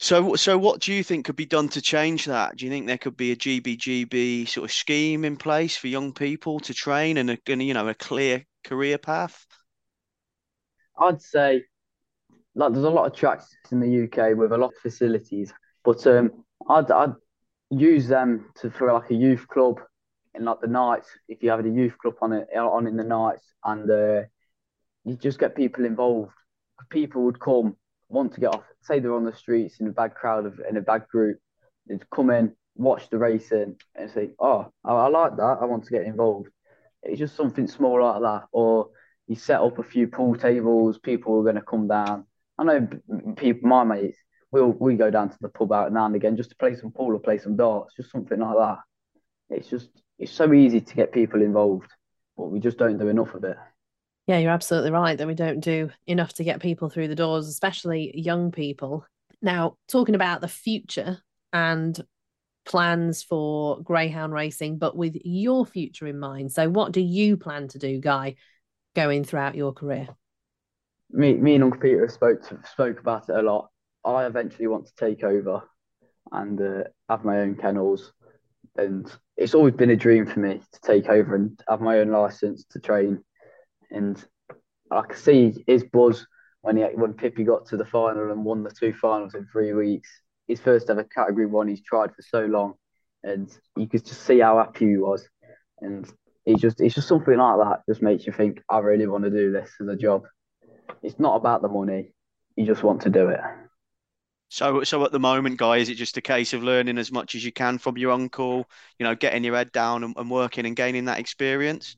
[0.01, 2.57] So, so what do you think could be done to change that?
[2.57, 6.13] Do you think there could be a GBGB sort of scheme in place for young
[6.13, 9.45] people to train and a, and, you know, a clear career path?
[10.97, 11.65] I'd say
[12.55, 15.53] like there's a lot of tracks in the UK with a lot of facilities,
[15.85, 17.15] but um, I'd I'd
[17.71, 19.81] use them to for like a youth club
[20.35, 23.05] in like the nights if you have a youth club on it on in the
[23.05, 24.23] nights and uh,
[25.05, 26.33] you just get people involved.
[26.91, 27.77] People would come
[28.09, 28.65] want to get off.
[28.83, 31.39] Say they're on the streets in a bad crowd of in a bad group,
[31.89, 35.59] they'd come in, watch the racing, and say, "Oh, I, I like that.
[35.61, 36.49] I want to get involved."
[37.03, 38.91] It's just something small like that, or
[39.27, 40.99] you set up a few pool tables.
[40.99, 42.27] People are going to come down.
[42.59, 42.89] I know
[43.37, 44.19] people, my mates,
[44.51, 46.91] we'll we go down to the pub out now and again just to play some
[46.91, 48.79] pool or play some darts, just something like that.
[49.51, 51.91] It's just it's so easy to get people involved,
[52.37, 53.57] but we just don't do enough of it.
[54.29, 57.49] Yeah, you're absolutely right that we don't do enough to get people through the doors,
[57.49, 59.07] especially young people.
[59.41, 61.23] Now, talking about the future
[61.55, 61.99] and
[62.67, 66.53] plans for greyhound racing, but with your future in mind.
[66.53, 68.35] So, what do you plan to do, Guy,
[68.95, 70.09] going throughout your career?
[71.11, 73.71] Me, me and Uncle Peter spoke to, spoke about it a lot.
[74.05, 75.63] I eventually want to take over
[76.33, 78.13] and uh, have my own kennels,
[78.77, 82.11] and it's always been a dream for me to take over and have my own
[82.11, 83.25] license to train
[83.91, 84.23] and
[84.91, 86.27] I could see his buzz
[86.63, 89.73] when he when Pippi got to the final and won the two finals in three
[89.73, 90.09] weeks.
[90.47, 91.69] His first ever Category One.
[91.69, 92.75] He's tried for so long,
[93.23, 95.29] and you could just see how happy he was.
[95.81, 96.11] And
[96.45, 99.31] he just it's just something like that just makes you think I really want to
[99.31, 100.25] do this as a job.
[101.03, 102.13] It's not about the money.
[102.57, 103.41] You just want to do it.
[104.51, 107.35] So, so at the moment, guy, is it just a case of learning as much
[107.35, 108.69] as you can from your uncle?
[108.99, 111.97] You know, getting your head down and, and working and gaining that experience.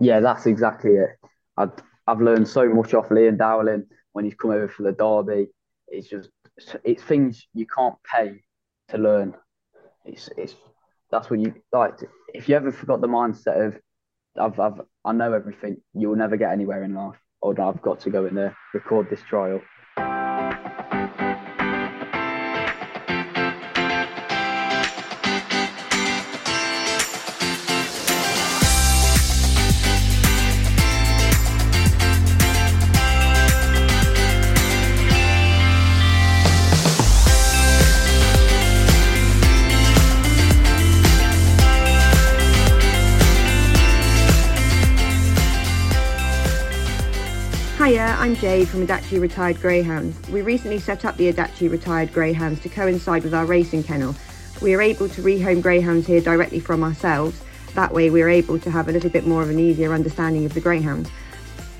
[0.00, 1.10] Yeah, that's exactly it.
[1.56, 1.72] I've
[2.06, 5.48] I've learned so much off Liam Dowling when he's come over for the derby.
[5.88, 6.30] It's just
[6.84, 8.42] it's things you can't pay
[8.88, 9.34] to learn.
[10.04, 10.54] It's it's
[11.10, 11.94] that's what you like.
[12.34, 13.76] If you ever forgot the mindset of
[14.38, 17.16] I've I've I know everything, you'll never get anywhere in life.
[17.42, 19.60] Or I've got to go in there, record this trial.
[48.40, 50.16] Jade from Adachi Retired Greyhounds.
[50.30, 54.14] We recently set up the Adachi Retired Greyhounds to coincide with our racing kennel.
[54.62, 57.38] We are able to rehome greyhounds here directly from ourselves.
[57.74, 60.54] That way, we're able to have a little bit more of an easier understanding of
[60.54, 61.10] the greyhounds.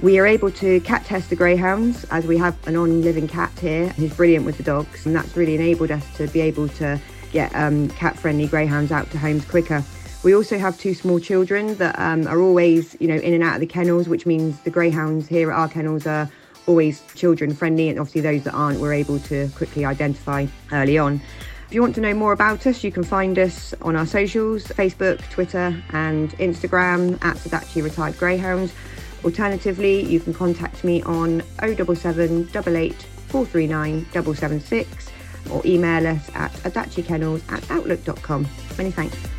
[0.03, 3.59] We are able to cat test the greyhounds as we have an on living cat
[3.59, 7.01] here who's brilliant with the dogs, and that's really enabled us to be able to
[7.33, 9.83] get um, cat friendly greyhounds out to homes quicker.
[10.23, 13.55] We also have two small children that um, are always, you know, in and out
[13.55, 16.29] of the kennels, which means the greyhounds here at our kennels are
[16.71, 21.21] always children friendly, and obviously those that aren't, we're able to quickly identify early on.
[21.67, 24.65] If you want to know more about us, you can find us on our socials
[24.65, 28.73] Facebook, Twitter, and Instagram at Adachi Retired Greyhounds.
[29.25, 32.95] Alternatively, you can contact me on 077 88
[33.29, 35.11] 439 776
[35.51, 38.47] or email us at adachikennels at outlook.com.
[38.79, 39.30] Many thanks.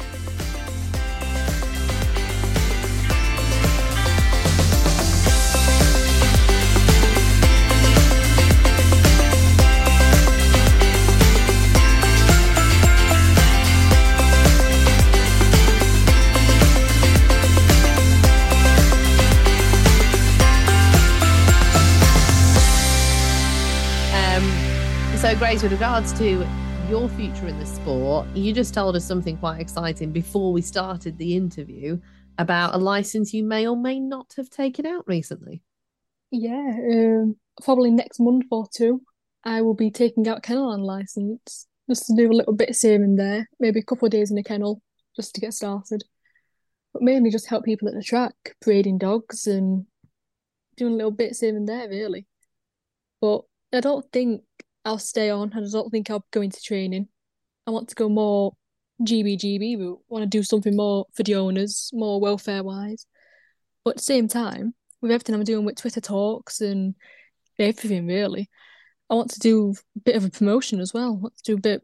[25.41, 26.47] Grace, with regards to
[26.87, 31.17] your future in the sport, you just told us something quite exciting before we started
[31.17, 31.99] the interview
[32.37, 35.63] about a license you may or may not have taken out recently.
[36.29, 39.01] Yeah, um, probably next month or two,
[39.43, 43.15] I will be taking out kennel license just to do a little bit of saving
[43.15, 44.79] there, maybe a couple of days in a kennel
[45.15, 46.03] just to get started.
[46.93, 49.87] But mainly just help people at the track, parading dogs and
[50.77, 52.27] doing a little bit saving there, really.
[53.19, 53.41] But
[53.73, 54.43] I don't think
[54.83, 55.53] I'll stay on.
[55.53, 57.07] I don't think I'll go into training.
[57.67, 58.53] I want to go more
[59.03, 59.81] GBGB.
[59.81, 63.05] I want to do something more for the owners, more welfare wise.
[63.83, 66.95] But at the same time, with everything I'm doing with Twitter talks and
[67.59, 68.49] everything really,
[69.09, 71.13] I want to do a bit of a promotion as well.
[71.13, 71.83] I want to do a bit,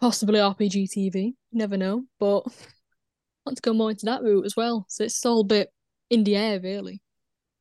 [0.00, 1.34] possibly RPG TV.
[1.52, 4.86] never know, but I want to go more into that route as well.
[4.88, 5.70] So it's all a bit
[6.10, 7.00] in the air really.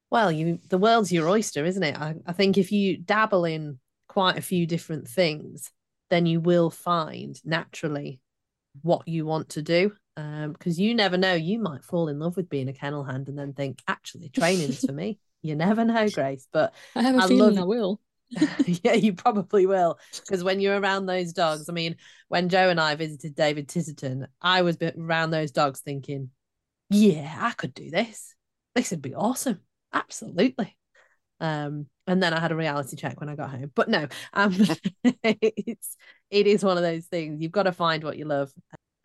[0.10, 1.98] Well, you the world's your oyster, isn't it?
[1.98, 3.80] I, I think if you dabble in
[4.12, 5.72] quite a few different things,
[6.10, 8.20] then you will find naturally
[8.82, 9.94] what you want to do.
[10.18, 13.30] Um, because you never know, you might fall in love with being a kennel hand
[13.30, 15.18] and then think, actually, training's for me.
[15.42, 16.46] You never know, Grace.
[16.52, 18.02] But I have a I feeling love- I will.
[18.84, 19.98] yeah, you probably will.
[20.20, 21.96] Because when you're around those dogs, I mean,
[22.28, 26.32] when Joe and I visited David Titterton, I was around those dogs thinking,
[26.90, 28.36] yeah, I could do this.
[28.76, 29.62] This would be awesome.
[29.94, 30.78] Absolutely.
[31.42, 33.72] Um, and then I had a reality check when I got home.
[33.76, 34.56] But no, um,
[35.24, 35.98] it's
[36.30, 37.42] it is one of those things.
[37.42, 38.54] You've got to find what you love,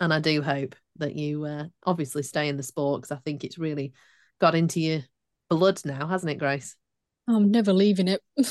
[0.00, 3.42] and I do hope that you uh, obviously stay in the sport because I think
[3.42, 3.92] it's really
[4.38, 5.00] got into your
[5.48, 6.76] blood now, hasn't it, Grace?
[7.28, 8.22] I'm never leaving it.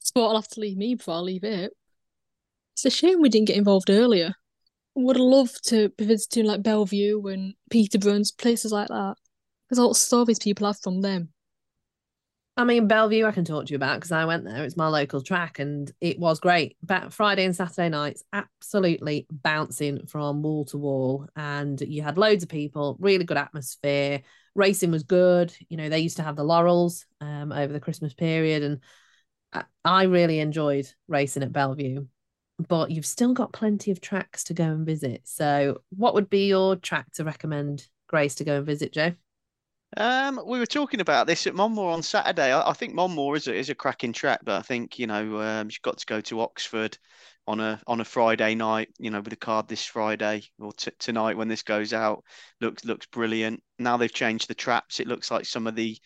[0.00, 1.72] Sport will have to leave me before I leave it.
[2.74, 4.32] It's a shame we didn't get involved earlier.
[4.94, 9.14] Would have loved to be visiting like Belle Vue and Peterborough, places like that.
[9.68, 11.30] There's all the stories people have from them.
[12.54, 14.62] I mean, Belle Vue, I can talk to you about because I went there.
[14.64, 16.76] It's my local track and it was great.
[16.82, 21.28] But Friday and Saturday nights, absolutely bouncing from wall to wall.
[21.34, 24.20] And you had loads of people, really good atmosphere.
[24.54, 25.54] Racing was good.
[25.70, 28.62] You know, they used to have the Laurels um, over the Christmas period.
[28.62, 28.80] And
[29.54, 32.06] I, I really enjoyed racing at Belle Vue.
[32.68, 35.22] But you've still got plenty of tracks to go and visit.
[35.24, 39.14] So, what would be your track to recommend Grace to go and visit, Joe?
[39.96, 42.52] Um, we were talking about this at Monmore on Saturday.
[42.52, 45.40] I, I think Monmore is a, is a cracking track, but I think you know
[45.40, 46.96] um, you've got to go to Oxford
[47.46, 48.88] on a on a Friday night.
[48.98, 52.24] You know, with a card this Friday or t- tonight when this goes out,
[52.60, 53.62] looks looks brilliant.
[53.78, 54.98] Now they've changed the traps.
[54.98, 55.98] It looks like some of the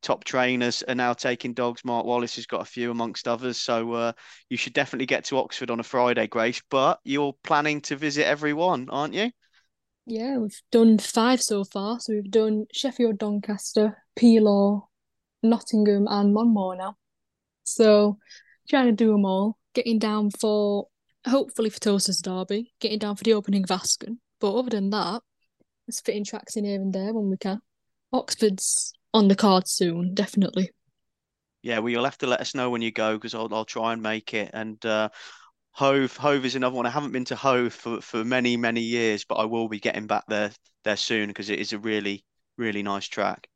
[0.00, 1.84] top trainers are now taking dogs.
[1.84, 4.12] Mark Wallace has got a few amongst others, so uh,
[4.48, 6.62] you should definitely get to Oxford on a Friday, Grace.
[6.70, 9.30] But you're planning to visit everyone, aren't you?
[10.06, 11.98] Yeah, we've done five so far.
[12.00, 14.82] So we've done Sheffield, Doncaster, Pelaw,
[15.42, 16.96] Nottingham, and Monmore now.
[17.64, 18.18] So
[18.68, 19.58] trying to do them all.
[19.74, 20.88] Getting down for
[21.26, 22.72] hopefully for Towcester's Derby.
[22.80, 24.10] Getting down for the opening of Ascot.
[24.40, 25.22] But other than that,
[25.88, 27.60] it's fitting tracks in here and there when we can.
[28.12, 30.70] Oxford's on the card soon, definitely.
[31.62, 33.94] Yeah, well, you'll have to let us know when you go because I'll I'll try
[33.94, 34.50] and make it.
[34.52, 35.08] And uh,
[35.74, 36.86] Hove Hove is another one.
[36.86, 40.06] I haven't been to Hove for, for many many years, but I will be getting
[40.06, 40.52] back there
[40.84, 42.24] there soon because it is a really
[42.56, 43.46] really nice track.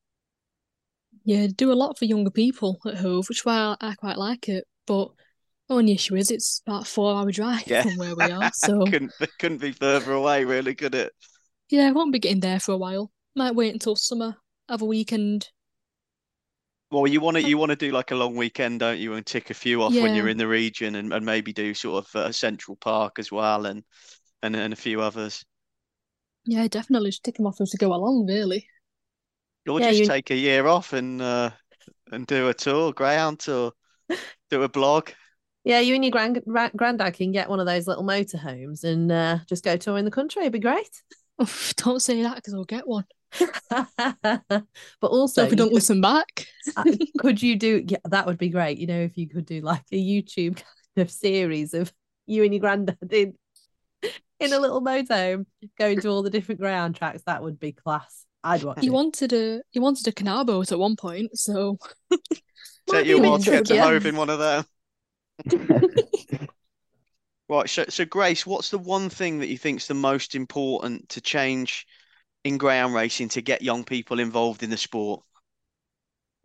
[1.25, 4.16] Yeah, do a lot for younger people at Hove, which is why I, I quite
[4.19, 4.64] like it.
[4.87, 5.11] But
[5.69, 7.83] the only issue is it's about a four hour drive Yeah.
[7.83, 8.51] from where we are.
[8.55, 11.12] So couldn't couldn't be further away, really, could it?
[11.71, 13.11] yeah, I won't be getting there for a while.
[13.35, 14.37] Might wait until summer,
[14.69, 15.51] have a weekend.
[16.91, 19.24] Well, you want to you want to do like a long weekend, don't you, and
[19.26, 22.16] tick a few off when you're in the region, and, and maybe do sort of
[22.16, 23.84] uh, Central Park as well, and
[24.43, 25.45] and and a few others.
[26.47, 28.66] Yeah, definitely just tick them off as we go along, really.
[29.68, 31.51] Or Yeah, just you- take a year off and uh,
[32.11, 33.72] and do a tour, greyhound tour,
[34.51, 35.11] do a blog.
[35.64, 39.12] Yeah, you and your grand ra- granddad can get one of those little motorhomes and
[39.12, 40.43] uh, just go touring the country.
[40.43, 40.89] It'd be great.
[41.76, 43.05] Don't say that because I'll get one.
[43.70, 44.64] but
[45.35, 46.47] So also, if we you don't could, listen back.
[46.76, 46.85] uh,
[47.18, 47.85] could you do?
[47.87, 48.79] Yeah, that would be great.
[48.79, 50.57] You know, if you could do like a YouTube
[50.97, 51.93] kind of series of
[52.26, 53.35] you and your granddad in
[54.41, 55.47] in a little motorhome
[55.79, 58.24] going to all the different ground tracks, that would be class.
[58.45, 58.93] I'd watch He it.
[58.93, 61.79] wanted a he wanted a canal boat at one point, so
[62.87, 63.76] Take be you a a to get to.
[63.83, 64.64] Hove in one of them.
[67.49, 71.20] Right, so so Grace, what's the one thing that you think's the most important to
[71.20, 71.87] change
[72.45, 75.22] in greyhound racing to get young people involved in the sport?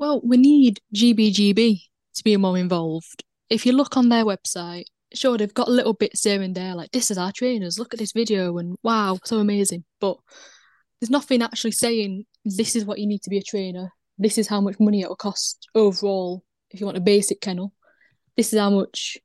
[0.04, 1.82] well, we need GBGB
[2.16, 3.24] to be more involved.
[3.50, 4.84] If you look on their website,
[5.14, 8.00] sure they've got little bits here and there, like this is our trainers, look at
[8.00, 9.86] this video and wow, so amazing.
[10.02, 10.18] But
[11.00, 13.94] there's nothing actually saying this is what you need to be a trainer.
[14.18, 17.74] This is how much money it will cost overall if you want a basic kennel.
[18.36, 19.18] This is how much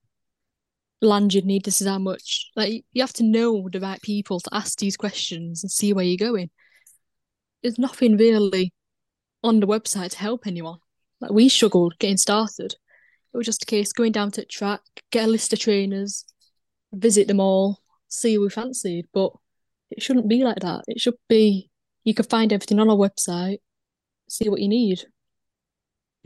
[1.00, 1.64] land you'd need.
[1.64, 2.50] This is how much.
[2.56, 6.04] Like you have to know the right people to ask these questions and see where
[6.04, 6.50] you're going.
[7.62, 8.72] There's nothing really
[9.42, 10.78] on the website to help anyone.
[11.20, 12.74] Like we struggled getting started.
[13.32, 14.80] It was just a case going down to the track,
[15.10, 16.24] get a list of trainers,
[16.92, 19.06] visit them all, see who we fancied.
[19.12, 19.32] But
[19.90, 20.84] it shouldn't be like that.
[20.86, 21.70] It should be
[22.04, 23.58] you can find everything on our website,
[24.28, 25.04] see what you need.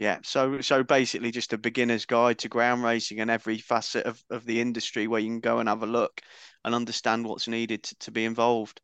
[0.03, 4.21] Yeah, so so basically just a beginner's guide to ground racing and every facet of,
[4.31, 6.21] of the industry where you can go and have a look
[6.65, 8.81] and understand what's needed to, to be involved.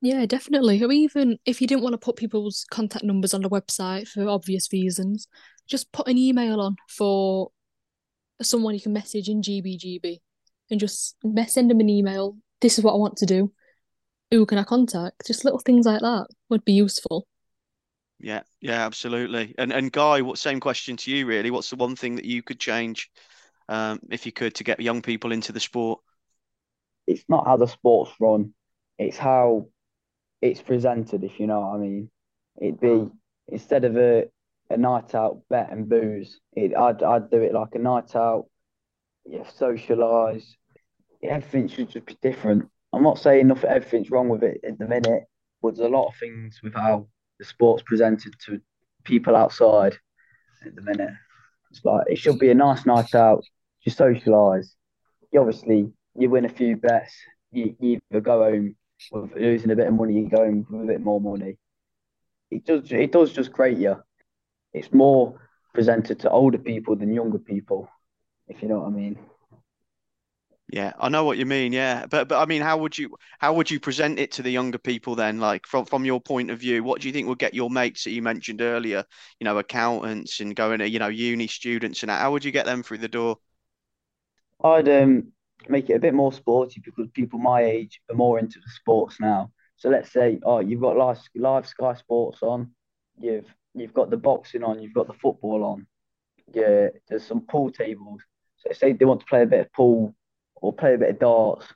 [0.00, 0.82] Yeah, definitely.
[0.82, 4.28] Or even if you didn't want to put people's contact numbers on the website for
[4.28, 5.28] obvious reasons,
[5.68, 7.52] just put an email on for
[8.42, 10.18] someone you can message in GBGB
[10.72, 11.14] and just
[11.46, 12.36] send them an email.
[12.60, 13.52] This is what I want to do.
[14.32, 15.24] Who can I contact?
[15.24, 17.28] Just little things like that would be useful.
[18.20, 19.54] Yeah, yeah, absolutely.
[19.58, 21.50] And and Guy, what same question to you really?
[21.50, 23.10] What's the one thing that you could change
[23.68, 26.00] um, if you could, to get young people into the sport?
[27.06, 28.54] It's not how the sport's run;
[28.98, 29.68] it's how
[30.42, 31.22] it's presented.
[31.22, 32.10] If you know what I mean,
[32.60, 33.08] it'd be
[33.46, 34.28] instead of a
[34.70, 38.46] a night out bet and booze, it, I'd I'd do it like a night out.
[39.26, 40.44] Yeah, socialise.
[41.22, 42.68] Everything should just be different.
[42.92, 45.24] I'm not saying nothing, everything's wrong with it at the minute,
[45.62, 47.08] but there's a lot of things with how
[47.38, 48.60] the sport's presented to
[49.04, 49.96] people outside
[50.64, 51.12] at the minute.
[51.70, 53.44] It's like it should be a nice night out.
[53.82, 54.68] You socialise.
[55.32, 57.14] You obviously you win a few bets.
[57.52, 58.76] You, you either go home
[59.12, 61.56] with losing a bit of money, you go home with a bit more money.
[62.50, 63.96] It does it does just great you.
[64.72, 65.40] It's more
[65.74, 67.88] presented to older people than younger people,
[68.48, 69.18] if you know what I mean.
[70.70, 71.72] Yeah, I know what you mean.
[71.72, 74.50] Yeah, but but I mean, how would you how would you present it to the
[74.50, 75.40] younger people then?
[75.40, 78.04] Like from from your point of view, what do you think would get your mates
[78.04, 79.04] that you mentioned earlier?
[79.40, 82.66] You know, accountants and going to you know uni students and how would you get
[82.66, 83.38] them through the door?
[84.62, 85.32] I'd um
[85.70, 89.18] make it a bit more sporty because people my age are more into the sports
[89.20, 89.50] now.
[89.76, 92.72] So let's say, oh, you've got live live Sky Sports on,
[93.18, 95.86] you've you've got the boxing on, you've got the football on.
[96.52, 98.20] Yeah, there's some pool tables.
[98.58, 100.14] So say they want to play a bit of pool
[100.60, 101.66] or play a bit of darts.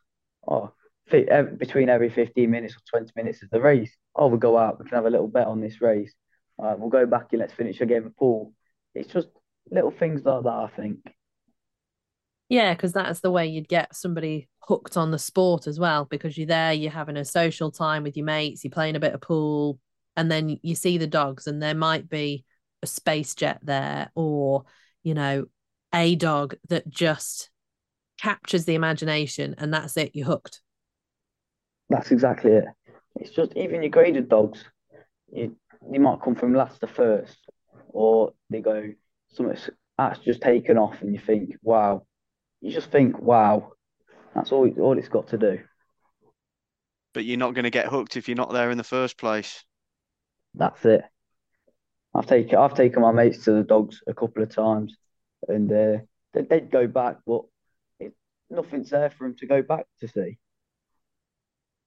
[0.46, 0.72] Oh,
[1.10, 4.88] between every 15 minutes or 20 minutes of the race, oh, we'll go out, we
[4.88, 6.12] can have a little bet on this race.
[6.62, 8.52] Uh, we'll go back and let's finish a game of pool.
[8.94, 9.28] It's just
[9.70, 10.98] little things like that, I think.
[12.48, 16.36] Yeah, because that's the way you'd get somebody hooked on the sport as well, because
[16.36, 19.20] you're there, you're having a social time with your mates, you're playing a bit of
[19.20, 19.78] pool,
[20.16, 22.44] and then you see the dogs, and there might be
[22.82, 24.64] a space jet there, or,
[25.02, 25.46] you know,
[25.94, 27.50] a dog that just
[28.22, 30.60] captures the imagination and that's it you're hooked.
[31.90, 32.64] That's exactly it.
[33.16, 34.64] It's just even your graded dogs
[35.32, 35.56] you
[35.90, 37.36] you might come from last to first
[37.88, 38.92] or they go
[39.32, 39.58] something
[39.98, 42.06] that's just taken off and you think wow.
[42.60, 43.72] You just think wow.
[44.34, 45.58] That's all all it's got to do.
[47.14, 49.64] But you're not going to get hooked if you're not there in the first place.
[50.54, 51.02] That's it.
[52.14, 54.96] I've taken I've taken my mates to the dogs a couple of times
[55.48, 55.98] and uh,
[56.32, 57.42] they, they'd go back but
[58.52, 60.38] nothing's there for him to go back to see.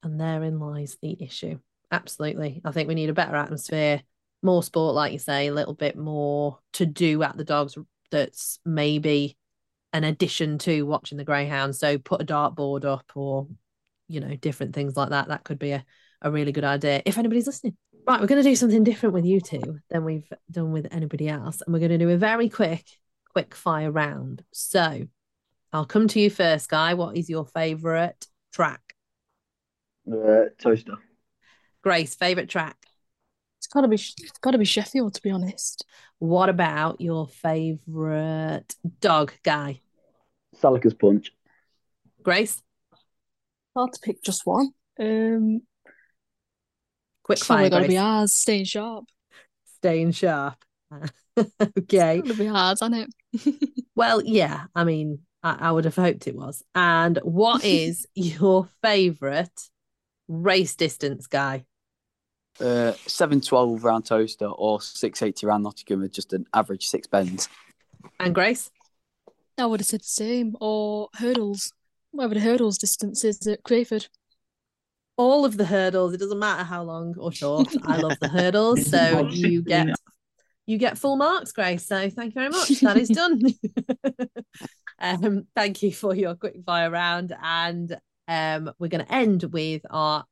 [0.02, 1.58] And therein lies the issue.
[1.90, 2.60] Absolutely.
[2.64, 4.02] I think we need a better atmosphere,
[4.42, 7.78] more sport, like you say, a little bit more to do at the dogs
[8.10, 9.36] that's maybe
[9.92, 11.78] an addition to watching the greyhounds.
[11.78, 13.48] So put a dartboard up or,
[14.08, 15.28] you know, different things like that.
[15.28, 15.84] That could be a,
[16.22, 17.76] a really good idea if anybody's listening.
[18.06, 21.28] Right, we're going to do something different with you two than we've done with anybody
[21.28, 21.62] else.
[21.62, 22.84] And we're going to do a very quick,
[23.32, 24.44] quick fire round.
[24.52, 25.08] So
[25.76, 26.94] I'll come to you first, Guy.
[26.94, 28.80] What is your favourite track?
[30.10, 30.96] Uh, Towcester.
[31.82, 32.78] Grace, favourite track?
[33.58, 35.84] It's gotta be it's gotta be Sheffield, to be honest.
[36.18, 39.82] What about your favourite dog, Guy?
[40.58, 41.30] Salakers Punch.
[42.22, 42.62] Grace?
[43.76, 44.70] Hard to pick just one.
[44.98, 45.60] Um
[47.22, 47.68] quick fire.
[47.68, 47.90] gotta Grace.
[47.90, 49.04] be ours, staying sharp.
[49.76, 50.56] Staying sharp.
[50.90, 51.10] okay.
[51.36, 53.84] It's gotta be hard, isn't it?
[53.94, 54.64] well, yeah.
[54.74, 56.64] I mean, I, I would have hoped it was.
[56.74, 59.70] And what is your favourite
[60.28, 61.64] race distance, Guy?
[62.58, 67.48] Uh, 712 round Towcester or 680 round Nottingham with just an average six bends.
[68.18, 68.70] And Grace?
[69.58, 70.56] I would have said the same.
[70.60, 71.72] Or hurdles.
[72.10, 74.08] Whatever the hurdles distance is at Crayford.
[75.16, 76.12] All of the hurdles.
[76.12, 77.68] It doesn't matter how long or short.
[77.84, 78.86] I love the hurdles.
[78.86, 79.88] So you get
[80.66, 81.86] you get full marks, Grace.
[81.86, 82.80] So thank you very much.
[82.80, 83.40] That is done.
[84.98, 87.34] Um, thank you for your quick fire round.
[87.42, 87.96] And
[88.28, 90.24] um, we're going to end with our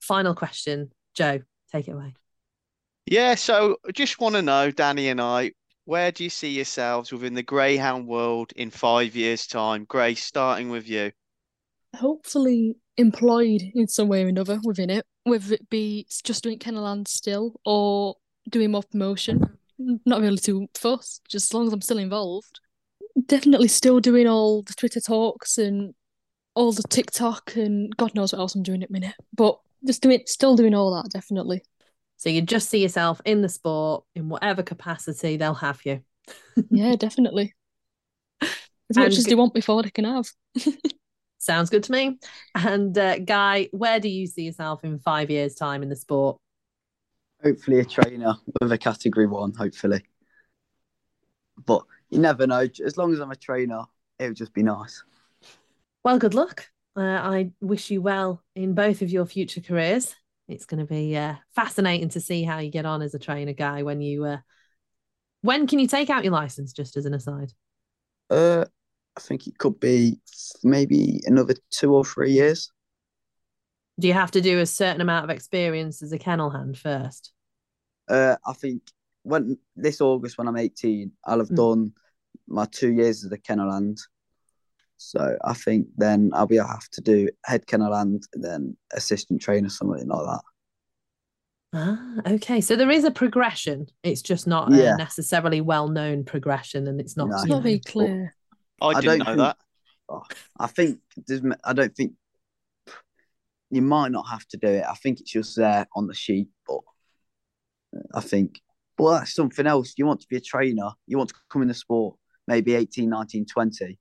[0.00, 0.90] final question.
[1.14, 1.40] Joe,
[1.72, 2.14] take it away.
[3.06, 5.52] Yeah, so I just want to know, Dani and I,
[5.84, 9.84] where do you see yourselves within the greyhound world in five years' time?
[9.84, 11.12] Grace, starting with you.
[11.96, 16.86] Hopefully employed in some way or another within it, whether it be just doing kennel
[16.86, 18.16] hand still or
[18.50, 19.42] doing more promotion.
[19.78, 22.60] Not really too fussed, just as long as I'm still involved
[23.26, 25.94] definitely still doing all the Twitter talks and
[26.54, 29.14] all the TikTok and God knows what else I'm doing at minute.
[29.34, 31.62] But just doing still doing all that, definitely.
[32.16, 36.02] So you just see yourself in the sport in whatever capacity they'll have you.
[36.70, 37.54] yeah, definitely.
[38.42, 40.28] As much as they want before they can have.
[41.38, 42.18] Sounds good to me.
[42.54, 46.38] And uh, Guy, where do you see yourself in five years' time in the sport?
[47.42, 49.54] Hopefully, a trainer with a category one.
[49.54, 50.02] Hopefully,
[51.64, 52.66] but you never know.
[52.84, 53.84] As long as I'm a trainer,
[54.18, 55.02] it would just be nice.
[56.04, 56.68] Well, good luck.
[56.96, 60.14] Uh, I wish you well in both of your future careers.
[60.48, 63.52] It's going to be uh, fascinating to see how you get on as a trainer
[63.52, 64.24] guy when you.
[64.24, 64.38] Uh...
[65.42, 66.72] When can you take out your license?
[66.72, 67.52] Just as an aside.
[68.30, 68.64] Uh,
[69.16, 70.20] I think it could be
[70.64, 72.72] maybe another two or three years.
[74.00, 77.32] Do you have to do a certain amount of experience as a kennel hand first?
[78.08, 78.82] Uh, I think
[79.22, 81.56] when this August, when I'm 18, I'll have Mm.
[81.56, 81.92] done
[82.46, 83.98] my two years as a kennel hand.
[84.96, 89.40] So I think then I'll be have to do head kennel hand and then assistant
[89.40, 90.40] trainer, something like that.
[91.74, 92.60] Ah, okay.
[92.62, 93.86] So there is a progression.
[94.02, 94.94] It's just not Yeah.
[94.94, 97.28] a necessarily well-known progression, and it's not.
[97.28, 97.36] No.
[97.36, 98.34] It's not very clear.
[98.80, 100.38] I I didn't don't know think- that.
[100.58, 102.14] I think there's, I don't think
[103.70, 104.84] you might not have to do it.
[104.84, 106.80] I think it's just there on the sheet, but
[108.14, 108.62] I think,
[108.98, 109.94] well, that's something else.
[109.96, 113.08] You want to be a trainer, you want to come in the sport, maybe 18,
[113.08, 113.98] 19, 20.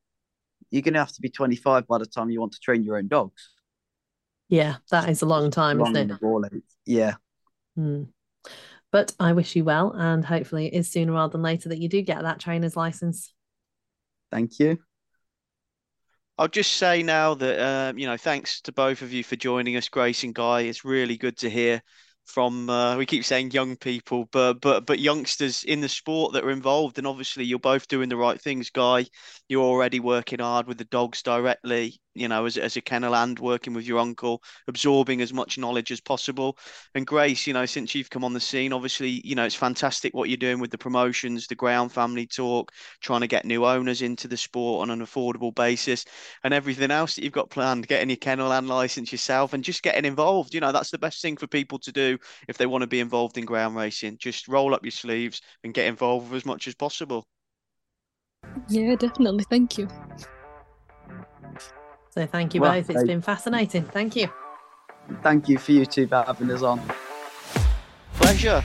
[0.72, 2.98] You're going to have to be 25 by the time you want to train your
[2.98, 3.52] own dogs.
[4.50, 6.14] Yeah, that is a long time, Long isn't it?
[6.14, 6.62] the ball age.
[6.86, 7.16] Yeah.
[7.76, 8.04] Hmm.
[8.92, 11.90] But I wish you well, and hopefully it is sooner rather than later that you
[11.90, 13.34] do get that trainer's license.
[14.32, 14.78] Thank you.
[16.38, 19.76] I'll just say now that um, you know, thanks to both of you for joining
[19.76, 20.62] us, Grace and Guy.
[20.62, 21.82] It's really good to hear
[22.28, 26.44] from uh, we keep saying young people, but but but youngsters in the sport that
[26.44, 26.98] are involved.
[26.98, 29.06] And obviously, you're both doing the right things, Guy.
[29.50, 32.00] You're already working hard with the dogs directly.
[32.18, 35.92] You know, as as a kennel and working with your uncle, absorbing as much knowledge
[35.92, 36.58] as possible.
[36.96, 40.14] And Grace, you know, since you've come on the scene, obviously, you know, it's fantastic
[40.14, 44.02] what you're doing with the promotions, the Greyhound Family talk, trying to get new owners
[44.02, 46.06] into the sport on an affordable basis
[46.44, 49.84] and everything else that you've got planned, getting your kennel and license yourself and just
[49.84, 50.54] getting involved.
[50.54, 53.00] You know, that's the best thing for people to do if they want to be
[53.00, 54.18] involved in ground racing.
[54.18, 57.28] Just roll up your sleeves and get involved as much as possible.
[58.70, 59.46] Yeah, definitely.
[59.50, 59.88] Thank you.
[62.18, 62.90] So thank you Well, both.
[62.90, 63.84] It's thank- been fascinating.
[63.84, 64.28] Thank you.
[65.22, 66.82] Thank you for you two for having us on.
[68.16, 68.64] Pleasure.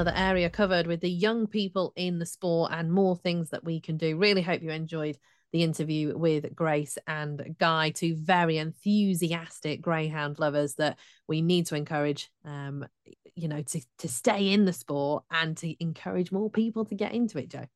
[0.00, 3.80] Another area covered with the young people in the sport and more things that we
[3.80, 4.16] can do.
[4.16, 5.18] Really hope you enjoyed
[5.52, 10.98] the interview with Grace and Guy, two very enthusiastic greyhound lovers that
[11.28, 12.86] we need to encourage, um,
[13.34, 17.12] you know, to, to stay in the sport and to encourage more people to get
[17.12, 17.66] into it, Joe.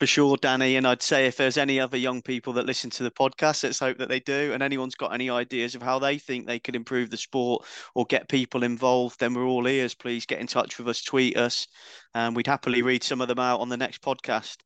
[0.00, 0.78] For sure, Dani.
[0.78, 3.78] And I'd say if there's any other young people that listen to the podcast, let's
[3.78, 4.52] hope that they do.
[4.54, 8.06] And anyone's got any ideas of how they think they could improve the sport or
[8.06, 9.94] get people involved, then we're all ears.
[9.94, 11.68] Please get in touch with us, tweet us,
[12.14, 14.56] and we'd happily read some of them out on the next podcast.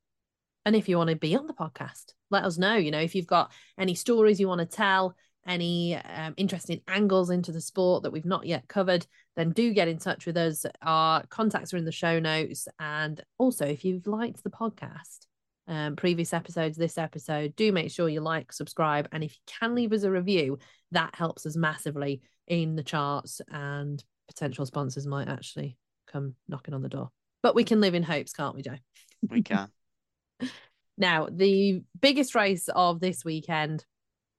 [0.64, 2.76] And if you want to be on the podcast, let us know.
[2.76, 5.16] You know, if you've got any stories you want to tell,
[5.46, 9.88] any um, interesting angles into the sport that we've not yet covered, then do get
[9.88, 10.64] in touch with us.
[10.82, 12.68] Our contacts are in the show notes.
[12.78, 15.26] And also, if you've liked the podcast,
[15.66, 19.74] um, previous episodes, this episode, do make sure you like, subscribe, and if you can
[19.74, 20.58] leave us a review,
[20.92, 26.82] that helps us massively in the charts, and potential sponsors might actually come knocking on
[26.82, 27.10] the door.
[27.42, 28.76] But we can live in hopes, can't we, Joe?
[29.28, 29.68] We can.
[30.96, 33.84] Now, the biggest race of this weekend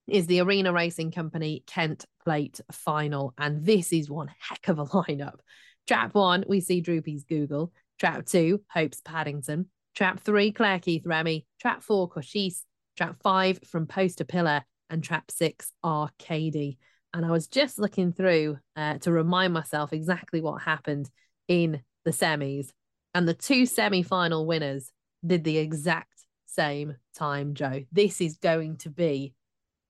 [0.08, 3.34] is the Arena Racing Company Kent Plate Final.
[3.38, 5.40] And this is one heck of a lineup.
[5.88, 7.72] Trap one, we see Droopy's Google.
[8.00, 9.68] Trap two, Hope's Paddington.
[9.96, 11.46] Trap three, Claire Keith Remy.
[11.62, 12.64] Trap four, Cochise.
[12.98, 14.64] Trap five, From Post to Pillar.
[14.90, 16.78] And trap six, Arcady.
[17.14, 21.10] And I was just looking through uh, to remind myself exactly what happened
[21.48, 22.70] in the semis.
[23.14, 24.92] And the two semi final winners
[25.26, 27.84] did the exact same time, Joe.
[27.92, 29.34] This is going to be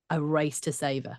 [0.10, 1.18] a race to savor.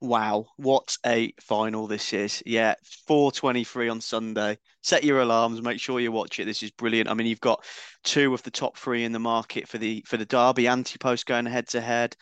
[0.00, 2.42] Wow, what a final this is.
[2.44, 2.74] Yeah,
[3.08, 4.58] 4:23 on Sunday.
[4.82, 6.44] Set your alarms, make sure you watch it.
[6.44, 7.08] This is brilliant.
[7.08, 7.64] I mean, you've got
[8.02, 11.46] two of the top three in the market for the for the Derby anti-post going
[11.46, 12.16] head to head.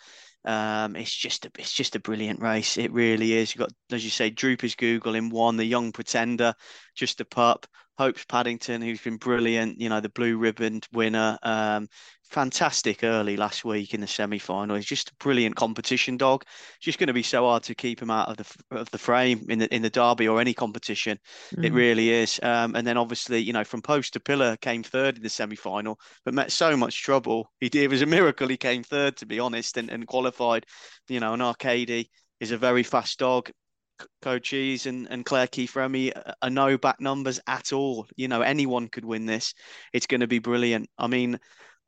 [0.45, 2.77] Um, it's just a it's just a brilliant race.
[2.77, 3.55] It really is.
[3.55, 6.55] You've got, as you say, Droopy's Google in one, the young pretender,
[6.95, 7.67] just a pup.
[7.99, 11.39] Hopes Paddington, who's been brilliant, you know, the blue ribboned winner.
[11.43, 11.89] Um,
[12.33, 14.75] fantastic early last week in the semi final.
[14.77, 16.45] He's just a brilliant competition dog.
[16.77, 18.99] It's just going to be so hard to keep him out of the of the
[18.99, 21.19] frame in the in the derby or any competition.
[21.53, 21.77] It Mm.
[21.77, 22.41] really is.
[22.43, 25.57] Um, and then obviously, you know, from post to pillar came third in the semi
[25.57, 27.51] final, but met so much trouble.
[27.61, 27.85] He did.
[27.85, 30.65] It was a miracle he came third, to be honest, and, and qualified.
[31.09, 32.11] You know, an Arcady
[32.41, 33.51] is a very fast dog.
[34.23, 38.07] Cochise and, and Claire Keith Remy are, are no back numbers at all.
[38.17, 39.55] You know, anyone could win this.
[39.93, 40.89] It's going to be brilliant.
[40.99, 41.39] I mean,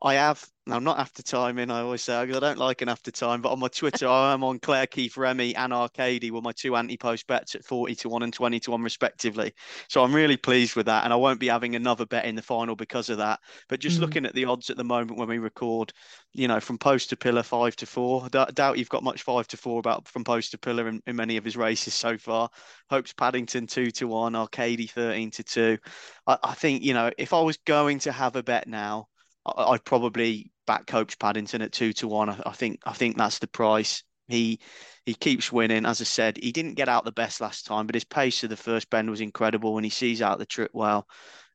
[0.04, 0.46] I have.
[0.66, 3.58] Now, not after timing, I always say, I don't like an after time, but on
[3.58, 7.26] my Twitter, I am on Claire Keith Remy and Arcady were my two anti post
[7.26, 9.54] bets at 40 to 1 and 20 to 1, respectively.
[9.88, 11.04] So I'm really pleased with that.
[11.04, 13.40] And I won't be having another bet in the final because of that.
[13.68, 14.02] But just mm.
[14.02, 15.92] looking at the odds at the moment when we record,
[16.34, 19.46] you know, from post to pillar, five to four, I doubt you've got much five
[19.48, 22.50] to four about from post to pillar in, in many of his races so far.
[22.90, 25.78] Hopes Paddington 2 to 1, Arcady 13 to 2.
[26.26, 29.08] I, I think, you know, if I was going to have a bet now,
[29.46, 32.30] I'd probably back coach Paddington at two to one.
[32.30, 34.02] I think I think that's the price.
[34.28, 34.60] He
[35.04, 35.84] he keeps winning.
[35.84, 38.50] As I said, he didn't get out the best last time, but his pace of
[38.50, 41.06] the first bend was incredible when he sees out the trip well.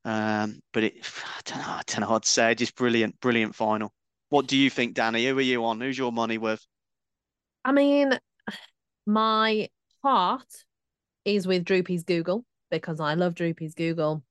[0.06, 0.94] Um, but it,
[1.38, 2.16] I don't know, I don't know.
[2.16, 3.92] I'd say just brilliant, brilliant final.
[4.30, 5.28] What do you think, Dani?
[5.28, 5.82] Who are you on?
[5.82, 6.64] Who's your money with?
[7.66, 8.18] I mean,
[9.08, 9.70] my
[10.04, 10.66] heart
[11.26, 14.24] is with Droopy's Google because I love Droopy's Google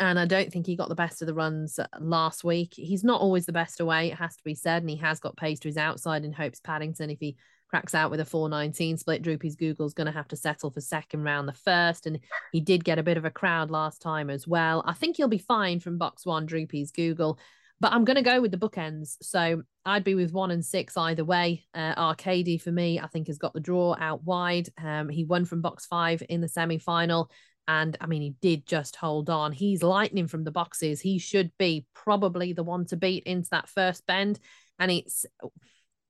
[0.00, 2.72] and I don't think he got the best of the runs last week.
[2.74, 5.36] He's not always the best away, it has to be said, and he has got
[5.36, 7.10] pace to his outside in hopes Paddington.
[7.10, 7.36] If he
[7.68, 11.22] cracks out with a 419 split, Droopy's Google's going to have to settle for second
[11.22, 12.18] round the first, and
[12.50, 14.82] he did get a bit of a crowd last time as well.
[14.86, 17.38] I think he'll be fine from box one, Droopy's Google.
[17.78, 19.16] But I'm going to go with the bookends.
[19.22, 21.64] So I'd be with one and six either way.
[21.74, 24.68] Uh, Arcady for me, I think has got the draw out wide.
[24.82, 27.30] Um, he won from box five in the semi final.
[27.70, 29.52] And I mean, he did just hold on.
[29.52, 31.00] He's lightning from the boxes.
[31.00, 34.40] He should be probably the one to beat into that first bend.
[34.80, 35.24] And it's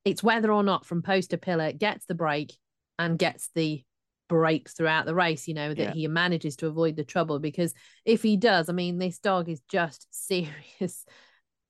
[0.03, 2.51] it's whether or not from post to pillar gets the break
[2.97, 3.83] and gets the
[4.27, 5.93] breaks throughout the race, you know, that yeah.
[5.93, 7.37] he manages to avoid the trouble.
[7.37, 11.05] Because if he does, I mean, this dog is just serious.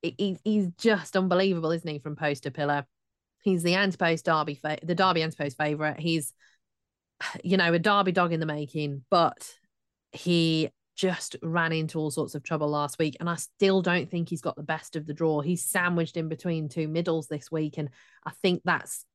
[0.02, 2.86] He, he's just unbelievable, isn't he, from post to pillar?
[3.42, 6.00] He's the anti-post Derby, the Derby anti-post favourite.
[6.00, 6.34] He's,
[7.44, 9.54] you know, a Derby dog in the making, but
[10.12, 13.18] he just ran into all sorts of trouble last week.
[13.20, 15.42] And I still don't think he's got the best of the draw.
[15.42, 17.78] He's sandwiched in between two middles this week.
[17.78, 17.90] And
[18.26, 19.06] I think that's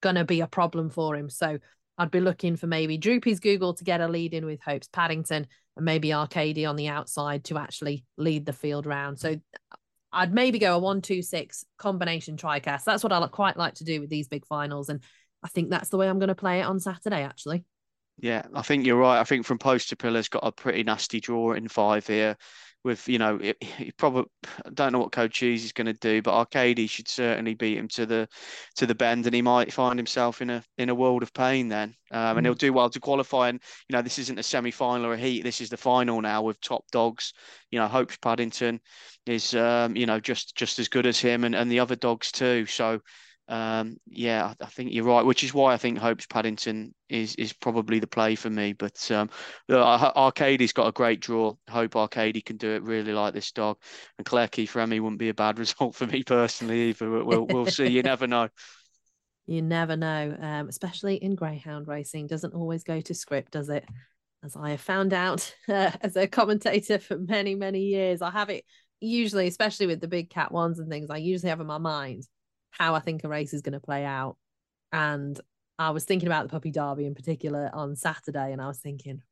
[0.00, 1.30] going to be a problem for him.
[1.30, 1.58] So
[1.96, 5.46] I'd be looking for maybe Droopy's Google to get a lead in with Hopes Paddington
[5.76, 9.18] and maybe Arcady on the outside to actually lead the field round.
[9.18, 9.36] So
[10.12, 12.84] I'd maybe go a one, two, six combination tricast.
[12.84, 14.88] That's what I quite like to do with these big finals.
[14.88, 15.02] And
[15.42, 17.64] I think that's the way I'm going to play it on Saturday, actually.
[18.20, 19.20] Yeah, I think you're right.
[19.20, 22.36] I think from post to pillar's got a pretty nasty draw in five here.
[22.84, 24.30] With you know, he probably
[24.64, 27.88] I don't know what Cochise is going to do, but Arcady should certainly beat him
[27.88, 28.28] to the
[28.76, 31.68] to the bend, and he might find himself in a in a world of pain
[31.68, 31.94] then.
[32.10, 32.58] Um, and he'll mm.
[32.58, 33.48] do well to qualify.
[33.48, 35.42] And you know, this isn't a semi final or a heat.
[35.42, 37.32] This is the final now with top dogs.
[37.70, 38.80] You know, Hopes Paddington
[39.26, 42.32] is um, you know just just as good as him, and and the other dogs
[42.32, 42.66] too.
[42.66, 43.00] So
[43.48, 47.34] um, yeah, I, I, think you're right, which is why I think Hopes Paddington is
[47.36, 48.74] is probably the play for me.
[48.74, 49.30] But um,
[49.70, 51.54] Arcady's got a great draw.
[51.68, 53.78] Hope Arcady can do it really like this dog,
[54.18, 57.24] and Claire Keith Remy wouldn't be a bad result for me personally either.
[57.24, 57.86] We'll we'll see.
[57.86, 58.48] You never know.
[59.50, 62.26] You never know, um, especially in greyhound racing.
[62.26, 63.82] Doesn't always go to script, does it?
[64.44, 68.50] As I have found out uh, as a commentator for many many years, I have
[68.50, 68.66] it
[69.00, 71.08] usually, especially with the big cat ones and things.
[71.08, 72.24] I usually have in my mind
[72.70, 74.36] how I think a race is going to play out.
[74.92, 75.38] And
[75.78, 79.22] I was thinking about the puppy derby in particular on Saturday, and I was thinking,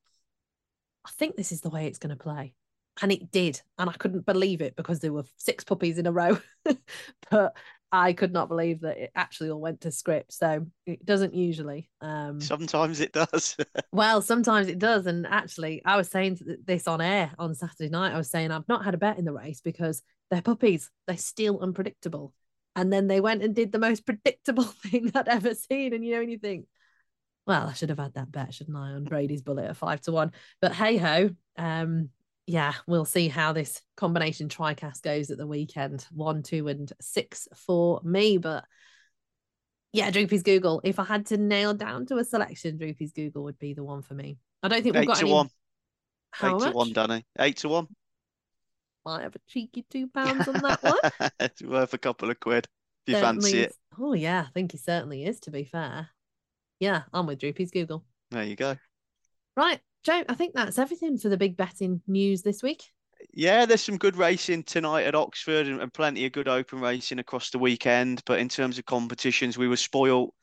[1.04, 2.54] I think this is the way it's going to play.
[3.02, 3.60] And it did.
[3.78, 6.38] And I couldn't believe it because there were six puppies in a row.
[7.30, 7.54] but
[7.92, 10.32] I could not believe that it actually all went to script.
[10.32, 11.90] So it doesn't usually.
[12.00, 13.56] Um, sometimes it does.
[13.92, 15.06] well, sometimes it does.
[15.06, 18.14] And actually, I was saying this on air on Saturday night.
[18.14, 20.90] I was saying I've not had a bet in the race because they're puppies.
[21.06, 22.32] They're still unpredictable.
[22.76, 25.94] And then they went and did the most predictable thing I'd ever seen.
[25.94, 26.66] And you know, when you think,
[27.46, 30.12] well, I should have had that bet, shouldn't I, on Brady's bullet at five to
[30.12, 30.32] one.
[30.60, 32.10] But hey ho, um,
[32.46, 36.06] yeah, we'll see how this combination tricast goes at the weekend.
[36.12, 38.38] One, two, and six for me.
[38.38, 38.64] But
[39.92, 40.82] yeah, Droopy's Google.
[40.84, 44.02] If I had to nail down to a selection, Droopy's Google would be the one
[44.02, 44.36] for me.
[44.62, 45.32] I don't think we've Eight got to any.
[45.32, 45.48] One.
[46.32, 46.70] How Eight much?
[46.70, 47.22] to one, Dani.
[47.38, 47.86] Eight to one
[49.06, 51.30] might have a cheeky two pounds on that one.
[51.40, 52.66] it's worth a couple of quid
[53.06, 53.74] if you certainly fancy it.
[53.98, 55.38] Oh yeah, I think he certainly is.
[55.40, 56.08] To be fair,
[56.80, 58.04] yeah, I'm with Droopy's Google.
[58.32, 58.76] There you go.
[59.56, 60.24] Right, Joe.
[60.28, 62.82] I think that's everything for the big betting news this week.
[63.32, 67.20] Yeah, there's some good racing tonight at Oxford and, and plenty of good open racing
[67.20, 68.22] across the weekend.
[68.26, 70.34] But in terms of competitions, we were spoilt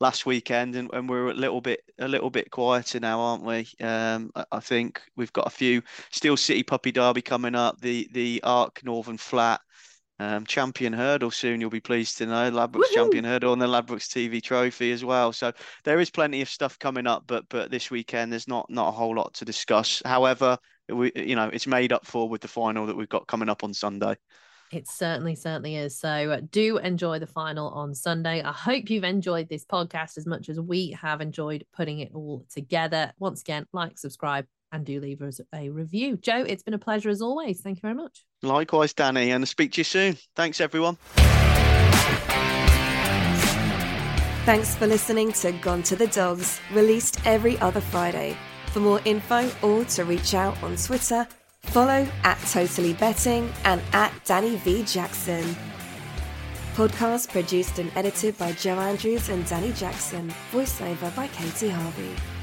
[0.00, 3.68] last weekend, and, and we're a little bit a little bit quieter now, aren't we?
[3.84, 8.08] Um, I, I, think we've got a few Steel City Puppy Derby coming up, the
[8.12, 9.60] the Arc Northern Flat.
[10.18, 12.50] Um, champion hurdle soon, you'll be pleased to know.
[12.50, 12.94] Ladbrokes Woo-hoo!
[12.94, 15.30] champion hurdle and the Ladbrokes TV trophy as well.
[15.30, 15.52] So
[15.84, 18.92] there is plenty of stuff coming up, but but this weekend there's not not a
[18.92, 20.00] whole lot to discuss.
[20.06, 20.56] However,
[20.88, 23.62] we you know it's made up for with the final that we've got coming up
[23.62, 24.16] on Sunday.
[24.72, 25.98] It certainly, certainly is.
[25.98, 28.42] So uh, do enjoy the final on Sunday.
[28.42, 32.44] I hope you've enjoyed this podcast as much as we have enjoyed putting it all
[32.52, 33.12] together.
[33.18, 36.16] Once again, like, subscribe, and do leave us a review.
[36.16, 37.60] Joe, it's been a pleasure as always.
[37.60, 38.24] Thank you very much.
[38.42, 40.16] Likewise, Dani, and I'll speak to you soon.
[40.34, 40.98] Thanks, everyone.
[44.44, 48.36] Thanks for listening to Gone to the Dogs, released every other Friday.
[48.72, 51.26] For more info or to reach out on Twitter,
[51.66, 54.82] follow at Totally Betting and at Dani V.
[54.84, 55.56] Jackson.
[56.74, 60.32] Podcast produced and edited by Joe Andrews and Dani Jackson.
[60.52, 62.35] Voiceover by Katie Harvey.